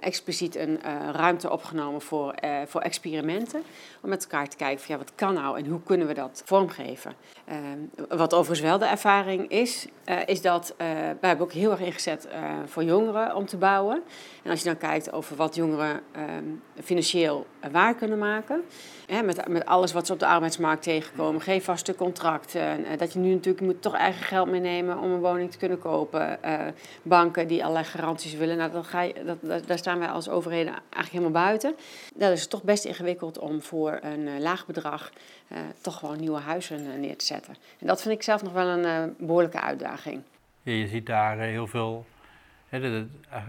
expliciet 0.00 0.56
een 0.56 0.80
uh, 0.84 1.08
ruimte 1.12 1.50
opgenomen 1.50 2.00
voor, 2.00 2.34
voor 2.66 2.80
experimenten. 2.80 3.62
Om 4.00 4.08
met 4.08 4.22
elkaar 4.22 4.48
te 4.48 4.56
kijken 4.56 4.84
van 4.84 4.94
ja, 4.94 5.00
wat 5.00 5.12
kan 5.14 5.34
nou 5.34 5.58
en 5.58 5.66
hoe 5.66 5.82
kunnen 5.82 6.06
we 6.06 6.14
dat 6.14 6.42
vormgeven. 6.44 7.14
Ehm, 7.44 8.08
wat 8.18 8.34
overigens 8.34 8.68
wel 8.68 8.78
de 8.78 8.86
ervaring 8.86 9.48
is, 9.48 9.86
is 10.26 10.42
dat 10.42 10.74
wij 10.76 11.16
hebben 11.20 11.46
ook 11.46 11.52
heel 11.52 11.70
erg 11.70 11.80
ingezet 11.80 12.28
voor 12.66 12.84
jongeren 12.84 13.34
om 13.34 13.46
te 13.46 13.56
bouwen. 13.56 14.02
En 14.42 14.50
als 14.50 14.60
je 14.60 14.66
dan 14.66 14.76
kijkt 14.76 15.12
over 15.12 15.36
wat 15.36 15.54
jongeren 15.54 16.00
ehm, 16.12 16.44
financieel 16.82 17.46
waar 17.72 17.94
kunnen 17.94 18.18
maken. 18.18 18.62
Hè, 19.06 19.22
met, 19.22 19.48
met 19.48 19.66
alles 19.66 19.92
wat 19.92 20.06
ze 20.06 20.12
op 20.12 20.18
de 20.18 20.26
arbeidsmarkt 20.26 20.82
tegenkomen, 20.82 21.40
geen 21.40 21.62
vaste 21.62 21.94
contracten. 21.94 22.98
dat 22.98 23.12
je 23.12 23.18
nu 23.18 23.32
natuurlijk 23.32 23.64
moet 23.64 23.82
toch 23.82 23.94
eigen 23.94 24.22
geld 24.22 24.50
meenemen 24.50 24.98
om 24.98 25.10
een 25.10 25.20
woning 25.20 25.50
te 25.50 25.58
kunnen 25.58 25.78
kopen. 25.78 26.38
Uh, 26.44 26.60
banken 27.02 27.48
die 27.48 27.62
allerlei 27.62 27.84
garanties 27.84 28.34
willen. 28.34 28.56
Nou, 28.56 28.84
ga 28.84 29.00
je, 29.00 29.14
dat, 29.40 29.66
daar 29.66 29.78
staan 29.78 29.98
wij 29.98 30.08
als 30.08 30.28
overheden 30.28 30.72
eigenlijk 30.72 31.10
helemaal 31.10 31.42
buiten. 31.42 31.76
Dat 32.14 32.32
is 32.32 32.46
toch 32.46 32.62
best 32.62 32.84
ingewikkeld 32.84 33.38
om 33.38 33.62
voor 33.62 33.98
een 34.02 34.26
uh, 34.26 34.38
laag 34.38 34.66
bedrag 34.66 35.10
uh, 35.52 35.58
toch 35.80 35.98
gewoon 35.98 36.20
nieuwe 36.20 36.38
huizen 36.38 37.00
neer 37.00 37.16
te 37.16 37.24
zetten. 37.24 37.56
En 37.78 37.86
dat 37.86 38.02
vind 38.02 38.14
ik 38.14 38.22
zelf 38.22 38.42
nog 38.42 38.52
wel 38.52 38.68
een 38.68 39.14
behoorlijke 39.18 39.60
uitdaging. 39.60 39.97
Ja, 40.62 40.72
je 40.72 40.86
ziet 40.86 41.06
daar 41.06 41.38
heel 41.38 41.66
veel. 41.66 42.06
de, 42.68 42.80
de, 42.80 43.08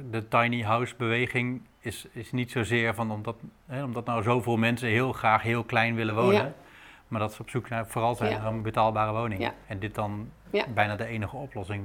de, 0.10 0.27
tiny 0.27 0.62
house 0.62 0.96
beweging 0.98 1.62
is, 1.79 2.08
is 2.12 2.32
niet 2.32 2.51
zozeer 2.51 2.94
van 2.94 3.12
omdat, 3.12 3.36
omdat 3.84 4.06
nou 4.06 4.24
zoveel 4.24 4.58
mensen 4.58 4.88
heel 4.88 5.13
graag 5.13 5.41
heel 5.41 5.63
klein 5.63 5.96
willen 5.96 6.15
wonen. 6.15 6.34
Ja. 6.34 6.53
Maar 7.08 7.20
dat 7.20 7.34
ze 7.34 7.41
op 7.41 7.50
zoek 7.50 7.70
naar 7.70 7.88
vooral 7.88 8.15
zijn 8.15 8.32
naar 8.32 8.46
een 8.46 8.62
betaalbare 8.62 9.12
woning. 9.12 9.51
En 9.68 9.79
dit 9.79 9.96
dan 9.96 10.32
bijna 10.74 10.96
de 10.96 11.06
enige 11.06 11.36
oplossing 11.36 11.84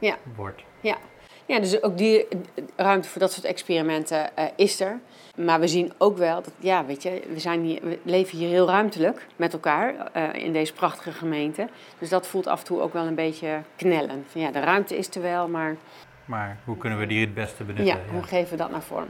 uh, 0.00 0.12
wordt. 0.36 0.62
Ja. 0.80 0.96
Ja, 1.48 1.60
dus 1.60 1.82
ook 1.82 1.98
die 1.98 2.26
ruimte 2.76 3.08
voor 3.08 3.20
dat 3.20 3.32
soort 3.32 3.46
experimenten 3.46 4.30
uh, 4.38 4.44
is 4.56 4.80
er. 4.80 4.98
Maar 5.36 5.60
we 5.60 5.68
zien 5.68 5.92
ook 5.98 6.16
wel 6.16 6.42
dat, 6.42 6.52
ja, 6.58 6.84
weet 6.84 7.02
je, 7.02 7.22
we, 7.32 7.40
zijn 7.40 7.62
hier, 7.62 7.80
we 7.82 7.98
leven 8.02 8.38
hier 8.38 8.48
heel 8.48 8.66
ruimtelijk 8.66 9.26
met 9.36 9.52
elkaar 9.52 9.94
uh, 10.16 10.44
in 10.44 10.52
deze 10.52 10.72
prachtige 10.72 11.12
gemeente. 11.12 11.68
Dus 11.98 12.08
dat 12.08 12.26
voelt 12.26 12.46
af 12.46 12.58
en 12.58 12.66
toe 12.66 12.80
ook 12.80 12.92
wel 12.92 13.06
een 13.06 13.14
beetje 13.14 13.62
knellen. 13.76 14.24
Van, 14.26 14.40
ja, 14.40 14.50
de 14.50 14.60
ruimte 14.60 14.98
is 14.98 15.14
er 15.14 15.22
wel, 15.22 15.48
maar... 15.48 15.76
Maar 16.24 16.58
hoe 16.64 16.76
kunnen 16.76 16.98
we 16.98 17.06
die 17.06 17.20
het 17.20 17.34
beste 17.34 17.64
benutten? 17.64 17.86
Ja, 17.86 17.98
hoe 18.12 18.22
geven 18.22 18.50
we 18.50 18.56
dat 18.56 18.70
naar 18.70 18.82
vorm? 18.82 19.08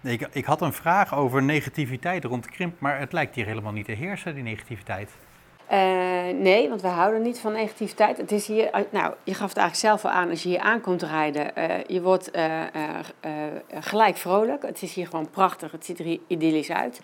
Ik, 0.00 0.28
ik 0.32 0.44
had 0.44 0.60
een 0.60 0.72
vraag 0.72 1.14
over 1.14 1.42
negativiteit 1.42 2.24
rond 2.24 2.46
krimp, 2.46 2.80
maar 2.80 2.98
het 2.98 3.12
lijkt 3.12 3.34
hier 3.34 3.46
helemaal 3.46 3.72
niet 3.72 3.84
te 3.84 3.92
heersen, 3.92 4.34
die 4.34 4.42
negativiteit. 4.42 5.10
Uh, 5.72 5.78
nee, 6.38 6.68
want 6.68 6.82
we 6.82 6.88
houden 6.88 7.22
niet 7.22 7.38
van 7.38 7.52
negativiteit. 7.52 8.16
Het 8.16 8.32
is 8.32 8.46
hier, 8.46 8.86
nou, 8.90 9.14
je 9.24 9.34
gaf 9.34 9.48
het 9.48 9.58
eigenlijk 9.58 9.76
zelf 9.76 10.04
al 10.04 10.20
aan 10.20 10.30
als 10.30 10.42
je 10.42 10.48
hier 10.48 10.58
aankomt 10.58 11.02
rijden. 11.02 11.52
Uh, 11.58 11.84
je 11.86 12.02
wordt 12.02 12.30
gelijk 13.80 14.16
vrolijk. 14.16 14.62
Het 14.62 14.82
is 14.82 14.94
hier 14.94 15.06
gewoon 15.06 15.30
prachtig. 15.30 15.72
Het 15.72 15.84
ziet 15.84 15.98
er 15.98 16.18
idyllisch 16.26 16.70
uit. 16.70 17.00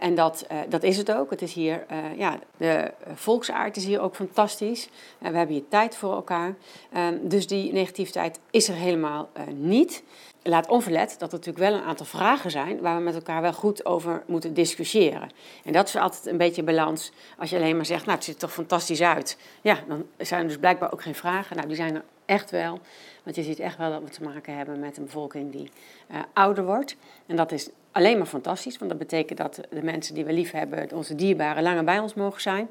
en 0.00 0.14
dat, 0.14 0.46
dat 0.68 0.82
is 0.82 0.96
het 0.96 1.12
ook. 1.12 1.30
Het 1.30 1.42
is 1.42 1.52
hier, 1.52 1.86
ja, 2.16 2.38
de 2.56 2.92
volksaard 3.14 3.76
is 3.76 3.84
hier 3.84 4.00
ook 4.00 4.14
fantastisch. 4.14 4.88
we 5.18 5.36
hebben 5.36 5.54
hier 5.54 5.68
tijd 5.68 5.96
voor 5.96 6.12
elkaar. 6.12 6.54
Ehm, 6.92 7.14
dus 7.22 7.46
die 7.46 7.72
negativiteit 7.72 8.40
is 8.50 8.68
er 8.68 8.74
helemaal 8.74 9.28
niet 9.54 10.02
laat 10.42 10.68
onverlet 10.68 11.16
dat 11.18 11.32
er 11.32 11.38
natuurlijk 11.38 11.70
wel 11.70 11.80
een 11.80 11.86
aantal 11.86 12.06
vragen 12.06 12.50
zijn 12.50 12.80
waar 12.80 12.96
we 12.96 13.02
met 13.02 13.14
elkaar 13.14 13.42
wel 13.42 13.52
goed 13.52 13.86
over 13.86 14.22
moeten 14.26 14.54
discussiëren. 14.54 15.30
En 15.64 15.72
dat 15.72 15.88
is 15.88 15.96
altijd 15.96 16.26
een 16.26 16.36
beetje 16.36 16.62
balans. 16.62 17.12
Als 17.38 17.50
je 17.50 17.56
alleen 17.56 17.76
maar 17.76 17.86
zegt, 17.86 18.04
nou 18.04 18.16
het 18.16 18.24
ziet 18.24 18.34
er 18.34 18.40
toch 18.40 18.52
fantastisch 18.52 19.02
uit. 19.02 19.38
Ja, 19.60 19.78
dan 19.88 20.06
zijn 20.16 20.40
er 20.40 20.46
dus 20.46 20.58
blijkbaar 20.58 20.92
ook 20.92 21.02
geen 21.02 21.14
vragen. 21.14 21.56
Nou, 21.56 21.68
die 21.68 21.76
zijn 21.76 21.94
er 21.94 22.04
echt 22.24 22.50
wel. 22.50 22.80
Want 23.22 23.36
je 23.36 23.42
ziet 23.42 23.58
echt 23.58 23.76
wel 23.76 23.90
dat 23.90 24.02
we 24.02 24.08
te 24.08 24.22
maken 24.22 24.56
hebben 24.56 24.78
met 24.78 24.96
een 24.96 25.04
bevolking 25.04 25.52
die 25.52 25.70
uh, 26.10 26.16
ouder 26.32 26.64
wordt. 26.64 26.96
En 27.26 27.36
dat 27.36 27.52
is 27.52 27.70
alleen 27.92 28.18
maar 28.18 28.26
fantastisch, 28.26 28.78
want 28.78 28.90
dat 28.90 28.98
betekent 28.98 29.38
dat 29.38 29.60
de 29.70 29.82
mensen 29.82 30.14
die 30.14 30.24
we 30.24 30.32
lief 30.32 30.50
hebben, 30.50 30.92
onze 30.92 31.14
dierbaren, 31.14 31.62
langer 31.62 31.84
bij 31.84 31.98
ons 31.98 32.14
mogen 32.14 32.40
zijn. 32.40 32.70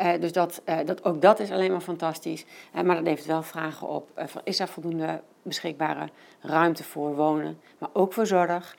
Uh, 0.00 0.12
dus 0.20 0.32
dat, 0.32 0.62
uh, 0.68 0.78
dat, 0.84 1.04
ook 1.04 1.22
dat 1.22 1.40
is 1.40 1.50
alleen 1.50 1.70
maar 1.70 1.80
fantastisch. 1.80 2.44
maar 2.72 2.94
dat 2.94 3.04
levert 3.04 3.26
wel 3.26 3.42
vragen 3.42 3.88
op: 3.88 4.28
is 4.44 4.60
er 4.60 4.68
voldoende 4.68 5.20
beschikbare 5.48 6.08
ruimte 6.40 6.84
voor 6.84 7.14
wonen, 7.14 7.60
maar 7.78 7.90
ook 7.92 8.12
voor 8.12 8.26
zorg, 8.26 8.76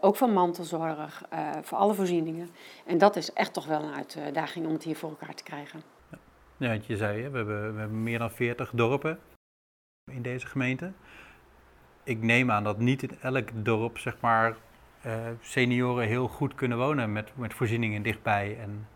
ook 0.00 0.16
voor 0.16 0.30
mantelzorg, 0.30 1.22
voor 1.62 1.78
alle 1.78 1.94
voorzieningen. 1.94 2.48
En 2.86 2.98
dat 2.98 3.16
is 3.16 3.32
echt 3.32 3.52
toch 3.52 3.66
wel 3.66 3.82
een 3.82 3.94
uitdaging 3.94 4.66
om 4.66 4.72
het 4.72 4.82
hier 4.82 4.96
voor 4.96 5.10
elkaar 5.10 5.34
te 5.34 5.42
krijgen. 5.42 5.82
Ja, 6.56 6.68
want 6.68 6.86
je 6.86 6.96
zei, 6.96 7.28
we 7.28 7.36
hebben, 7.36 7.72
we 7.74 7.78
hebben 7.78 8.02
meer 8.02 8.18
dan 8.18 8.30
40 8.30 8.70
dorpen 8.74 9.18
in 10.10 10.22
deze 10.22 10.46
gemeente. 10.46 10.92
Ik 12.04 12.22
neem 12.22 12.50
aan 12.50 12.64
dat 12.64 12.78
niet 12.78 13.02
in 13.02 13.18
elk 13.20 13.48
dorp, 13.54 13.98
zeg 13.98 14.16
maar, 14.20 14.56
uh, 15.06 15.12
senioren 15.40 16.06
heel 16.06 16.28
goed 16.28 16.54
kunnen 16.54 16.78
wonen 16.78 17.12
met, 17.12 17.30
met 17.36 17.54
voorzieningen 17.54 18.02
dichtbij. 18.02 18.58
En 18.60 18.88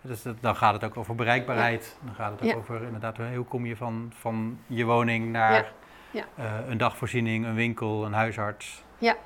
dus 0.00 0.22
dan 0.40 0.56
gaat 0.56 0.72
het 0.72 0.84
ook 0.84 0.96
over 0.96 1.14
bereikbaarheid. 1.14 1.98
Dan 2.04 2.14
gaat 2.14 2.40
het 2.40 2.50
ook 2.50 2.58
over 2.58 2.82
inderdaad, 2.82 3.16
hoe 3.16 3.44
kom 3.44 3.66
je 3.66 3.76
van, 3.76 4.12
van 4.14 4.58
je 4.66 4.84
woning 4.84 5.32
naar 5.32 5.72
ja. 6.10 6.24
Uh, 6.38 6.68
een 6.68 6.78
dagvoorziening, 6.78 7.46
een 7.46 7.54
winkel, 7.54 8.04
een 8.04 8.12
huisarts. 8.12 8.82
Ja. 8.98 9.16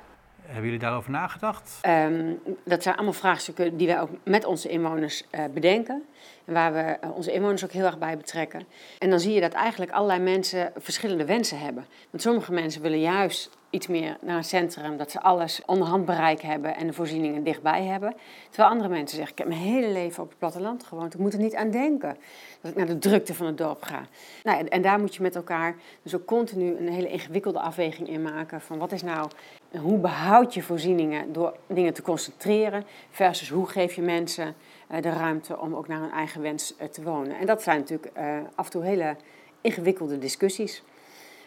Hebben 0.45 0.63
jullie 0.63 0.79
daarover 0.79 1.11
nagedacht? 1.11 1.79
Um, 1.87 2.39
dat 2.63 2.83
zijn 2.83 2.95
allemaal 2.95 3.13
vraagstukken 3.13 3.77
die 3.77 3.87
wij 3.87 4.01
ook 4.01 4.09
met 4.23 4.45
onze 4.45 4.69
inwoners 4.69 5.23
uh, 5.31 5.43
bedenken. 5.53 6.03
En 6.45 6.53
waar 6.53 6.73
we 6.73 6.79
eh, 6.79 7.15
onze 7.15 7.31
inwoners 7.31 7.63
ook 7.63 7.71
heel 7.71 7.85
erg 7.85 7.97
bij 7.97 8.17
betrekken. 8.17 8.65
En 8.99 9.09
dan 9.09 9.19
zie 9.19 9.33
je 9.33 9.41
dat 9.41 9.53
eigenlijk 9.53 9.91
allerlei 9.91 10.19
mensen 10.19 10.71
verschillende 10.77 11.25
wensen 11.25 11.59
hebben. 11.59 11.85
Want 12.09 12.23
sommige 12.23 12.51
mensen 12.51 12.81
willen 12.81 12.99
juist 12.99 13.49
iets 13.69 13.87
meer 13.87 14.17
naar 14.21 14.37
een 14.37 14.43
centrum, 14.43 14.97
dat 14.97 15.11
ze 15.11 15.21
alles 15.21 15.61
onder 15.65 15.87
handbereik 15.87 16.41
hebben 16.41 16.75
en 16.75 16.87
de 16.87 16.93
voorzieningen 16.93 17.43
dichtbij 17.43 17.83
hebben. 17.83 18.15
Terwijl 18.49 18.69
andere 18.69 18.89
mensen 18.89 19.17
zeggen, 19.17 19.31
ik 19.31 19.37
heb 19.37 19.47
mijn 19.47 19.59
hele 19.59 19.91
leven 19.91 20.23
op 20.23 20.29
het 20.29 20.37
platteland 20.37 20.83
gewoond, 20.83 21.13
ik 21.13 21.19
moet 21.19 21.33
er 21.33 21.39
niet 21.39 21.55
aan 21.55 21.71
denken 21.71 22.17
dat 22.61 22.71
ik 22.71 22.77
naar 22.77 22.85
de 22.85 22.97
drukte 22.97 23.33
van 23.33 23.45
het 23.45 23.57
dorp 23.57 23.83
ga. 23.83 24.05
Nou, 24.43 24.65
en 24.65 24.81
daar 24.81 24.99
moet 24.99 25.15
je 25.15 25.21
met 25.21 25.35
elkaar 25.35 25.75
dus 26.01 26.15
ook 26.15 26.25
continu 26.25 26.77
een 26.77 26.89
hele 26.89 27.09
ingewikkelde 27.09 27.59
afweging 27.59 28.09
in 28.09 28.21
maken 28.21 28.61
van 28.61 28.77
wat 28.77 28.91
is 28.91 29.03
nou, 29.03 29.29
hoe 29.77 29.97
behoud 29.97 30.53
je 30.53 30.63
voorzieningen 30.63 31.33
door 31.33 31.55
dingen 31.67 31.93
te 31.93 32.01
concentreren 32.01 32.83
versus 33.09 33.49
hoe 33.49 33.67
geef 33.67 33.93
je 33.93 34.01
mensen 34.01 34.55
eh, 34.87 35.01
de 35.01 35.09
ruimte 35.09 35.59
om 35.59 35.75
ook 35.75 35.87
naar 35.87 35.99
hun 35.99 36.11
eigen 36.11 36.41
wens 36.41 36.75
eh, 36.77 36.87
te 36.87 37.03
wonen. 37.03 37.37
En 37.37 37.45
dat 37.45 37.63
zijn 37.63 37.79
natuurlijk 37.79 38.11
eh, 38.13 38.37
af 38.55 38.65
en 38.65 38.71
toe 38.71 38.83
hele 38.83 39.15
ingewikkelde 39.61 40.17
discussies. 40.17 40.83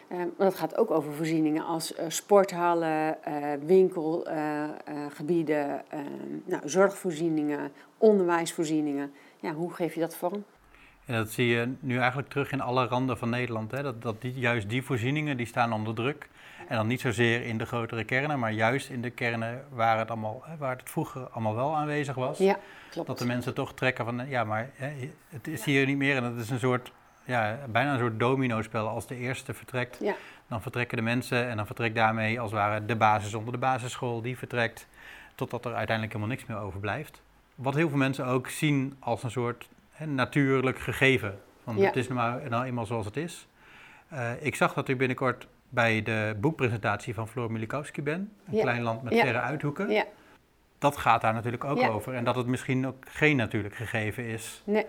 maar 0.07 0.27
dat 0.37 0.55
gaat 0.55 0.77
ook 0.77 0.91
over 0.91 1.13
voorzieningen 1.13 1.65
als 1.65 1.93
sporthallen, 2.07 3.17
winkelgebieden, 3.65 5.83
nou, 6.45 6.69
zorgvoorzieningen, 6.69 7.71
onderwijsvoorzieningen. 7.97 9.13
Ja, 9.39 9.53
hoe 9.53 9.73
geef 9.73 9.93
je 9.93 9.99
dat 9.99 10.15
vorm? 10.15 10.43
En 11.09 11.15
dat 11.15 11.31
zie 11.31 11.47
je 11.47 11.73
nu 11.79 11.97
eigenlijk 11.97 12.29
terug 12.29 12.51
in 12.51 12.61
alle 12.61 12.85
randen 12.85 13.17
van 13.17 13.29
Nederland. 13.29 13.71
Hè? 13.71 13.83
Dat, 13.83 14.01
dat 14.01 14.21
die, 14.21 14.33
juist 14.33 14.69
die 14.69 14.83
voorzieningen 14.83 15.37
die 15.37 15.45
staan 15.45 15.73
onder 15.73 15.93
druk. 15.93 16.29
En 16.67 16.75
dan 16.75 16.87
niet 16.87 17.01
zozeer 17.01 17.45
in 17.45 17.57
de 17.57 17.65
grotere 17.65 18.03
kernen, 18.03 18.39
maar 18.39 18.51
juist 18.51 18.89
in 18.89 19.01
de 19.01 19.09
kernen 19.09 19.65
waar 19.69 19.97
het, 19.97 20.09
allemaal, 20.09 20.43
waar 20.57 20.77
het 20.77 20.89
vroeger 20.89 21.29
allemaal 21.29 21.55
wel 21.55 21.75
aanwezig 21.75 22.15
was. 22.15 22.37
Ja, 22.37 22.59
klopt. 22.89 23.07
Dat 23.07 23.17
de 23.19 23.25
mensen 23.25 23.53
toch 23.53 23.73
trekken 23.73 24.05
van, 24.05 24.27
ja, 24.27 24.43
maar 24.43 24.69
hè, 24.73 25.11
het 25.29 25.47
is 25.47 25.63
hier 25.63 25.85
niet 25.85 25.97
meer. 25.97 26.15
En 26.15 26.23
dat 26.23 26.43
is 26.43 26.49
een 26.49 26.59
soort, 26.59 26.91
ja, 27.23 27.59
bijna 27.69 27.93
een 27.93 27.99
soort 27.99 28.19
domino-spel. 28.19 28.87
Als 28.87 29.07
de 29.07 29.17
eerste 29.17 29.53
vertrekt, 29.53 29.97
ja. 30.01 30.15
dan 30.47 30.61
vertrekken 30.61 30.97
de 30.97 31.03
mensen. 31.03 31.47
En 31.49 31.57
dan 31.57 31.65
vertrekt 31.65 31.95
daarmee 31.95 32.39
als 32.39 32.51
het 32.51 32.59
ware 32.59 32.85
de 32.85 32.95
basis 32.95 33.33
onder 33.33 33.53
de 33.53 33.59
basisschool, 33.59 34.21
die 34.21 34.37
vertrekt. 34.37 34.87
Totdat 35.35 35.65
er 35.65 35.73
uiteindelijk 35.73 36.15
helemaal 36.15 36.35
niks 36.35 36.49
meer 36.49 36.57
overblijft. 36.57 37.21
Wat 37.55 37.75
heel 37.75 37.89
veel 37.89 37.97
mensen 37.97 38.25
ook 38.25 38.49
zien 38.49 38.95
als 38.99 39.23
een 39.23 39.31
soort 39.31 39.69
natuurlijk 40.05 40.79
gegeven. 40.79 41.39
Want 41.63 41.79
het 41.79 41.95
is 41.95 42.07
nou, 42.07 42.49
nou 42.49 42.65
eenmaal 42.65 42.85
zoals 42.85 43.05
het 43.05 43.17
is. 43.17 43.47
Uh, 44.13 44.31
ik 44.39 44.55
zag 44.55 44.73
dat 44.73 44.89
u 44.89 44.95
binnenkort 44.95 45.47
bij 45.69 46.01
de 46.01 46.35
boekpresentatie 46.39 47.13
van 47.13 47.27
Floor 47.27 47.51
Milikowski 47.51 48.01
ben. 48.01 48.31
Een 48.51 48.59
klein 48.59 48.81
land 48.81 49.03
met 49.03 49.13
verre 49.13 49.39
uithoeken. 49.39 49.89
Ja. 49.89 50.03
Dat 50.77 50.97
gaat 50.97 51.21
daar 51.21 51.33
natuurlijk 51.33 51.63
ook 51.63 51.81
over. 51.81 52.13
En 52.13 52.23
dat 52.23 52.35
het 52.35 52.47
misschien 52.47 52.87
ook 52.87 53.03
geen 53.09 53.35
natuurlijk 53.35 53.75
gegeven 53.75 54.25
is. 54.25 54.61
Nee. 54.63 54.85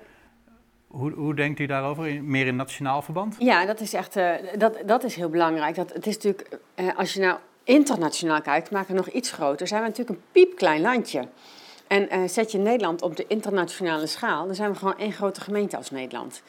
Hoe, 0.86 1.12
hoe 1.12 1.34
denkt 1.34 1.58
u 1.58 1.66
daarover, 1.66 2.24
meer 2.24 2.46
in 2.46 2.56
nationaal 2.56 3.02
verband? 3.02 3.36
Ja, 3.38 3.66
dat 3.66 3.80
is 3.80 3.92
echt 3.92 4.16
uh, 4.16 4.34
dat, 4.58 4.82
dat 4.86 5.04
is 5.04 5.14
heel 5.14 5.28
belangrijk. 5.28 5.74
Dat, 5.74 5.92
het 5.92 6.06
is 6.06 6.14
natuurlijk, 6.14 6.58
uh, 6.76 6.98
als 6.98 7.12
je 7.12 7.20
nou 7.20 7.38
internationaal 7.64 8.40
kijkt, 8.40 8.70
maken 8.70 8.90
we 8.90 8.96
nog 8.96 9.08
iets 9.08 9.32
groter. 9.32 9.66
Zijn 9.66 9.82
we 9.82 9.88
natuurlijk 9.88 10.18
een 10.18 10.24
piepklein 10.32 10.80
landje. 10.80 11.28
En 11.90 12.08
uh, 12.12 12.28
zet 12.28 12.52
je 12.52 12.58
Nederland 12.58 13.02
op 13.02 13.16
de 13.16 13.24
internationale 13.28 14.06
schaal, 14.06 14.46
dan 14.46 14.54
zijn 14.54 14.72
we 14.72 14.78
gewoon 14.78 14.98
één 14.98 15.12
grote 15.12 15.40
gemeente 15.40 15.76
als 15.76 15.90
Nederland. 15.90 16.42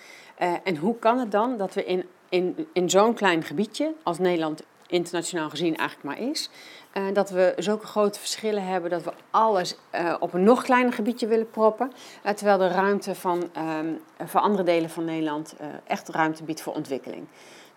en 0.63 0.77
hoe 0.77 0.99
kan 0.99 1.19
het 1.19 1.31
dan 1.31 1.57
dat 1.57 1.73
we 1.73 1.85
in 1.85 2.05
in, 2.31 2.67
in 2.73 2.89
zo'n 2.89 3.13
klein 3.13 3.43
gebiedje, 3.43 3.93
als 4.03 4.19
Nederland 4.19 4.63
internationaal 4.87 5.49
gezien 5.49 5.77
eigenlijk 5.77 6.03
maar 6.03 6.29
is, 6.29 6.49
uh, 6.93 7.03
dat 7.13 7.29
we 7.29 7.53
zulke 7.57 7.85
grote 7.85 8.19
verschillen 8.19 8.65
hebben 8.65 8.89
dat 8.89 9.03
we 9.03 9.13
alles 9.29 9.75
op 10.19 10.33
een 10.33 10.43
nog 10.43 10.63
kleiner 10.63 10.93
gebiedje 10.93 11.27
willen 11.27 11.49
proppen, 11.49 11.91
terwijl 12.35 12.57
de 12.57 12.67
ruimte 12.67 13.15
van, 13.15 13.49
um, 13.79 13.99
voor 14.25 14.41
andere 14.41 14.63
delen 14.63 14.89
van 14.89 15.05
Nederland 15.05 15.55
echt 15.83 16.09
ruimte 16.09 16.43
biedt 16.43 16.61
voor 16.61 16.73
ontwikkeling. 16.73 17.27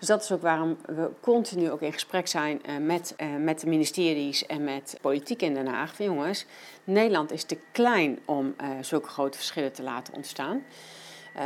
Dus 0.04 0.12
dat 0.12 0.22
is 0.22 0.32
ook 0.32 0.42
waarom 0.42 0.76
we 0.86 1.10
continu 1.20 1.70
ook 1.70 1.80
in 1.80 1.92
gesprek 1.92 2.26
zijn 2.26 2.60
met, 2.80 3.16
met 3.38 3.60
de 3.60 3.66
ministeries 3.66 4.46
en 4.46 4.64
met 4.64 4.98
politiek 5.00 5.42
in 5.42 5.54
Den 5.54 5.66
Haag. 5.66 5.98
Jongens, 5.98 6.46
Nederland 6.84 7.32
is 7.32 7.44
te 7.44 7.58
klein 7.72 8.18
om 8.24 8.54
zulke 8.80 9.08
grote 9.08 9.36
verschillen 9.36 9.72
te 9.72 9.82
laten 9.82 10.14
ontstaan. 10.14 10.62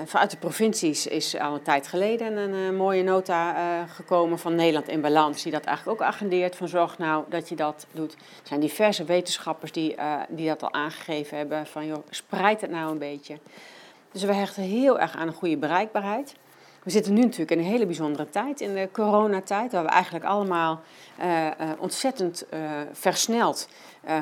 Vanuit 0.04 0.30
de 0.30 0.36
provincies 0.36 1.06
is 1.06 1.38
al 1.38 1.54
een 1.54 1.62
tijd 1.62 1.88
geleden 1.88 2.36
een 2.36 2.76
mooie 2.76 3.02
nota 3.02 3.86
gekomen 3.86 4.38
van 4.38 4.54
Nederland 4.54 4.88
in 4.88 5.00
Balans, 5.00 5.42
die 5.42 5.52
dat 5.52 5.64
eigenlijk 5.64 6.00
ook 6.00 6.06
agendeert. 6.06 6.56
Van 6.56 6.68
zorg 6.68 6.98
nou 6.98 7.24
dat 7.28 7.48
je 7.48 7.56
dat 7.56 7.86
doet. 7.92 8.12
Er 8.12 8.18
zijn 8.42 8.60
diverse 8.60 9.04
wetenschappers 9.04 9.72
die, 9.72 9.96
die 10.28 10.48
dat 10.48 10.62
al 10.62 10.72
aangegeven 10.72 11.36
hebben. 11.36 11.66
Van 11.66 11.86
joh, 11.86 12.06
spreid 12.10 12.60
het 12.60 12.70
nou 12.70 12.90
een 12.90 12.98
beetje. 12.98 13.38
Dus 14.12 14.22
we 14.22 14.32
hechten 14.32 14.62
heel 14.62 14.98
erg 14.98 15.16
aan 15.16 15.26
een 15.26 15.34
goede 15.34 15.56
bereikbaarheid. 15.56 16.34
We 16.88 16.94
zitten 16.94 17.14
nu 17.14 17.20
natuurlijk 17.20 17.50
in 17.50 17.58
een 17.58 17.64
hele 17.64 17.86
bijzondere 17.86 18.28
tijd, 18.30 18.60
in 18.60 18.74
de 18.74 18.88
coronatijd, 18.92 19.72
waar 19.72 19.82
we 19.82 19.88
eigenlijk 19.88 20.24
allemaal 20.24 20.80
uh, 21.20 21.46
uh, 21.46 21.50
ontzettend 21.78 22.46
uh, 22.54 22.60
versneld 22.92 23.68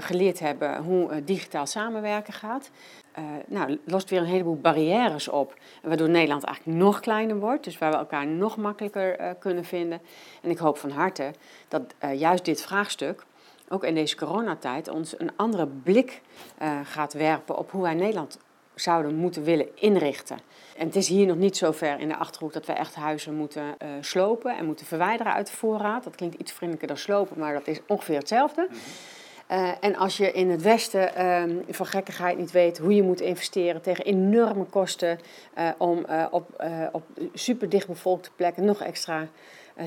geleerd 0.01 0.39
hebben 0.39 0.83
hoe 0.83 1.25
digitaal 1.25 1.67
samenwerken 1.67 2.33
gaat. 2.33 2.71
nou, 3.47 3.79
lost 3.85 4.11
weer 4.11 4.21
een 4.21 4.27
heleboel 4.27 4.61
barrières 4.61 5.29
op, 5.29 5.55
waardoor 5.83 6.09
Nederland 6.09 6.45
eigenlijk 6.45 6.79
nog 6.79 7.01
kleiner 7.01 7.37
wordt, 7.37 7.65
dus 7.65 7.79
waar 7.79 7.91
we 7.91 7.97
elkaar 7.97 8.27
nog 8.27 8.57
makkelijker 8.57 9.37
kunnen 9.39 9.65
vinden. 9.65 10.01
En 10.43 10.51
ik 10.51 10.59
hoop 10.59 10.79
van 10.79 10.91
harte 10.91 11.31
dat 11.69 11.95
juist 12.17 12.45
dit 12.45 12.63
vraagstuk, 12.63 13.25
ook 13.69 13.85
in 13.85 13.95
deze 13.95 14.17
coronatijd, 14.17 14.89
ons 14.89 15.19
een 15.19 15.31
andere 15.37 15.67
blik 15.67 16.21
gaat 16.83 17.13
werpen 17.13 17.59
op 17.59 17.71
hoe 17.71 17.83
wij 17.83 17.95
Nederland 17.95 18.39
zouden 18.77 19.15
moeten 19.15 19.43
willen 19.43 19.69
inrichten. 19.75 20.39
En 20.77 20.87
het 20.87 20.97
is 20.97 21.09
hier 21.09 21.27
nog 21.27 21.37
niet 21.37 21.57
zo 21.57 21.73
ver 21.73 22.01
in 22.01 22.09
de 22.09 22.17
achterhoek 22.17 22.53
dat 22.53 22.67
we 22.67 22.73
echt 22.73 22.95
huizen 22.95 23.35
moeten 23.35 23.63
uh, 23.63 23.89
slopen 24.01 24.57
en 24.57 24.67
moeten 24.67 24.87
verwijderen 24.87 25.33
uit 25.33 25.47
de 25.47 25.57
voorraad. 25.57 26.05
Dat 26.05 26.15
klinkt 26.15 26.41
iets 26.41 26.53
vriendelijker 26.53 26.89
dan 26.89 26.97
slopen, 26.97 27.39
maar 27.39 27.53
dat 27.53 27.67
is 27.67 27.81
ongeveer 27.87 28.19
hetzelfde. 28.19 28.69
Uh, 29.51 29.71
en 29.81 29.97
als 29.97 30.17
je 30.17 30.33
in 30.33 30.51
het 30.51 30.63
Westen 30.63 31.11
uh, 31.19 31.57
van 31.69 31.87
gekkigheid 31.87 32.39
niet 32.39 32.51
weet 32.51 32.79
hoe 32.79 32.95
je 32.95 33.03
moet 33.03 33.21
investeren 33.21 33.83
tegen 33.83 34.05
enorme 34.05 34.65
kosten 34.65 35.19
uh, 35.59 35.69
om 35.79 36.07
op, 36.31 36.65
op 36.93 37.05
super 37.35 37.69
dichtbevolkte 37.69 38.31
plekken 38.37 38.65
nog 38.65 38.83
extra 38.83 39.29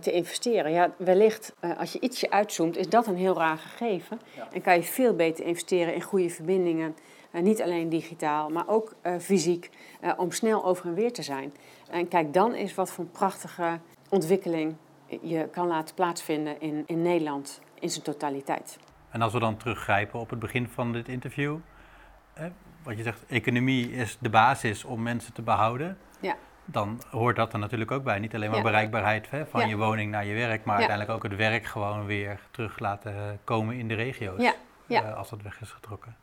te 0.02 0.12
investeren. 0.12 0.72
Ja, 0.72 0.92
wellicht 0.98 1.54
als 1.78 1.94
je 1.94 2.00
ietsje 2.00 2.32
uitzoomt, 2.32 2.78
is 2.78 2.90
dat 2.90 3.08
een 3.08 3.16
heel 3.16 3.38
raar 3.38 3.58
gegeven. 3.58 4.20
Ja. 4.36 4.48
En 4.52 4.62
kan 4.62 4.76
je 4.76 4.84
veel 4.84 5.16
beter 5.16 5.46
investeren 5.46 5.94
in 5.94 6.02
goede 6.02 6.30
verbindingen 6.30 6.96
niet 7.32 7.62
alleen 7.62 7.90
digitaal, 7.90 8.50
maar 8.50 8.68
ook 8.68 8.96
uh, 9.04 9.18
fysiek, 9.20 9.70
uh, 10.02 10.12
om 10.18 10.32
snel 10.32 10.66
over 10.66 10.86
en 10.86 10.94
weer 10.94 11.14
te 11.14 11.24
zijn. 11.24 11.54
En 11.90 12.08
kijk 12.08 12.34
dan 12.34 12.54
eens 12.54 12.76
wat 12.76 12.92
voor 12.92 13.04
een 13.04 13.12
prachtige 13.12 13.80
ontwikkeling 14.10 14.76
je 15.22 15.48
kan 15.52 15.68
laten 15.68 15.96
plaatsvinden 15.96 16.62
in, 16.62 16.84
in 16.86 17.02
Nederland 17.02 17.62
in 17.80 17.90
zijn 17.90 18.04
totaliteit. 18.04 18.80
En 19.10 19.22
als 19.22 19.34
we 19.34 19.40
dan 19.40 19.58
teruggrijpen 19.58 20.20
op 20.20 20.30
het 20.30 20.40
begin 20.40 20.68
van 20.68 20.92
dit 20.94 21.08
interview, 21.08 21.58
wat 22.84 22.98
je 22.98 23.04
zegt, 23.04 23.26
economie 23.28 23.92
is 23.92 24.18
de 24.22 24.30
basis 24.30 24.84
om 24.84 25.02
mensen 25.02 25.34
te 25.34 25.42
behouden. 25.42 25.98
Ja. 26.20 26.36
Dan 26.66 27.02
hoort 27.12 27.36
dat 27.36 27.54
er 27.54 27.60
natuurlijk 27.60 27.92
ook 27.92 28.04
bij. 28.04 28.20
Niet 28.20 28.36
alleen 28.36 28.50
maar 28.50 28.58
ja. 28.58 28.64
bereikbaarheid 28.64 29.30
hè, 29.30 29.46
van 29.46 29.62
ja. 29.62 29.68
je 29.68 29.78
woning 29.78 30.12
naar 30.12 30.26
je 30.26 30.34
werk, 30.34 30.66
maar 30.66 30.76
uiteindelijk 30.76 31.16
ook 31.16 31.24
het 31.24 31.36
werk 31.36 31.66
gewoon 31.66 32.06
weer 32.06 32.40
terug 32.52 32.80
laten 32.80 33.40
komen 33.44 33.76
in 33.76 33.88
de 33.88 33.94
regio's. 33.94 34.54
als 35.16 35.30
dat 35.30 35.42
weg 35.42 35.62
is 35.62 35.72
getrokken. 35.72 36.16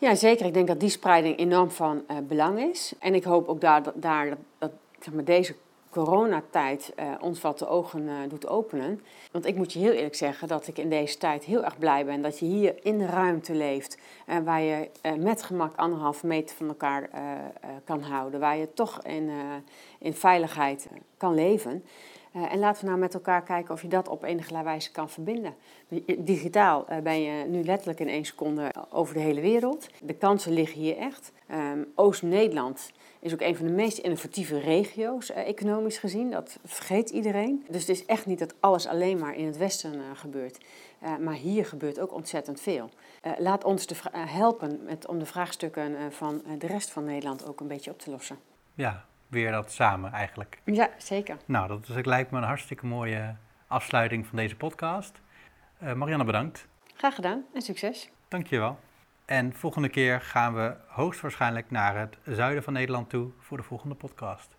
Ja, 0.00 0.14
zeker. 0.14 0.46
Ik 0.46 0.54
denk 0.54 0.66
dat 0.66 0.80
die 0.80 0.88
spreiding 0.88 1.38
enorm 1.38 1.70
van 1.70 2.04
uh, 2.10 2.16
belang 2.28 2.60
is. 2.60 2.92
En 2.98 3.14
ik 3.14 3.24
hoop 3.24 3.48
ook 3.48 3.60
daar, 3.60 3.82
daar 3.94 4.36
dat, 4.58 4.70
zeg 5.00 5.14
maar, 5.14 5.24
deze 5.24 5.54
coronatijd 5.90 6.92
uh, 6.98 7.12
ons 7.20 7.40
wat 7.40 7.58
de 7.58 7.68
ogen 7.68 8.02
uh, 8.02 8.14
doet 8.28 8.48
openen. 8.48 9.00
Want 9.32 9.46
ik 9.46 9.56
moet 9.56 9.72
je 9.72 9.78
heel 9.78 9.92
eerlijk 9.92 10.14
zeggen 10.14 10.48
dat 10.48 10.66
ik 10.66 10.78
in 10.78 10.88
deze 10.88 11.18
tijd 11.18 11.44
heel 11.44 11.64
erg 11.64 11.78
blij 11.78 12.04
ben 12.04 12.22
dat 12.22 12.38
je 12.38 12.46
hier 12.46 12.74
in 12.82 12.98
de 12.98 13.06
ruimte 13.06 13.54
leeft. 13.54 13.98
Uh, 14.26 14.38
waar 14.38 14.60
je 14.60 14.90
met 15.18 15.42
gemak 15.42 15.76
anderhalve 15.76 16.26
meter 16.26 16.56
van 16.56 16.68
elkaar 16.68 17.10
kan 17.84 18.02
houden. 18.02 18.40
Waar 18.40 18.56
je 18.56 18.72
toch 18.74 19.02
in, 19.02 19.30
in 19.98 20.14
veiligheid 20.14 20.88
kan 21.16 21.34
leven. 21.34 21.84
Uh, 22.38 22.52
en 22.52 22.58
laten 22.58 22.80
we 22.80 22.88
nou 22.88 23.00
met 23.00 23.14
elkaar 23.14 23.42
kijken 23.42 23.74
of 23.74 23.82
je 23.82 23.88
dat 23.88 24.08
op 24.08 24.22
enige 24.22 24.62
wijze 24.62 24.90
kan 24.90 25.10
verbinden. 25.10 25.54
Digitaal 26.18 26.86
uh, 26.90 26.98
ben 26.98 27.22
je 27.22 27.44
nu 27.44 27.64
letterlijk 27.64 28.00
in 28.00 28.08
één 28.08 28.24
seconde 28.24 28.74
over 28.90 29.14
de 29.14 29.20
hele 29.20 29.40
wereld. 29.40 29.88
De 30.02 30.14
kansen 30.14 30.52
liggen 30.52 30.80
hier 30.80 30.96
echt. 30.96 31.32
Um, 31.50 31.92
Oost-Nederland 31.94 32.92
is 33.20 33.32
ook 33.32 33.40
een 33.40 33.56
van 33.56 33.66
de 33.66 33.72
meest 33.72 33.98
innovatieve 33.98 34.58
regio's, 34.58 35.30
economisch 35.30 35.98
gezien. 35.98 36.30
Dat 36.30 36.58
vergeet 36.64 37.10
iedereen. 37.10 37.64
Dus 37.68 37.80
het 37.80 37.90
is 37.90 38.06
echt 38.06 38.26
niet 38.26 38.38
dat 38.38 38.54
alles 38.60 38.86
alleen 38.86 39.18
maar 39.18 39.36
in 39.36 39.46
het 39.46 39.56
Westen 39.56 40.00
gebeurt. 40.14 40.58
maar 41.20 41.34
hier 41.34 41.66
gebeurt 41.66 42.00
ook 42.00 42.12
ontzettend 42.12 42.60
veel. 42.60 42.90
laat 43.38 43.64
ons 43.64 43.86
helpen 44.12 44.80
met, 44.84 45.06
om 45.06 45.18
de 45.18 45.26
vraagstukken 45.26 46.12
van 46.12 46.42
de 46.58 46.66
rest 46.66 46.90
van 46.90 47.04
Nederland 47.04 47.48
ook 47.48 47.60
een 47.60 47.68
beetje 47.68 47.90
op 47.90 47.98
te 47.98 48.10
lossen. 48.10 48.38
Ja, 48.74 49.04
weer 49.28 49.50
dat 49.50 49.72
samen 49.72 50.12
eigenlijk. 50.12 50.60
Ja, 50.64 50.90
zeker. 50.96 51.36
Nou, 51.44 51.68
dat 51.68 51.88
is, 51.88 52.04
lijkt 52.04 52.30
me 52.30 52.38
een 52.38 52.44
hartstikke 52.44 52.86
mooie 52.86 53.34
afsluiting 53.66 54.26
van 54.26 54.36
deze 54.36 54.56
podcast. 54.56 55.20
Uh, 55.82 55.92
Marianne, 55.92 56.24
bedankt. 56.24 56.68
Graag 56.94 57.14
gedaan 57.14 57.44
en 57.54 57.62
succes. 57.62 58.10
Dankjewel. 58.28 58.78
En 59.24 59.54
volgende 59.54 59.88
keer 59.88 60.20
gaan 60.20 60.54
we 60.54 60.76
hoogstwaarschijnlijk 60.86 61.70
naar 61.70 61.98
het 61.98 62.18
zuiden 62.24 62.62
van 62.62 62.72
Nederland 62.72 63.10
toe 63.10 63.30
voor 63.38 63.56
de 63.56 63.62
volgende 63.62 63.94
podcast. 63.94 64.56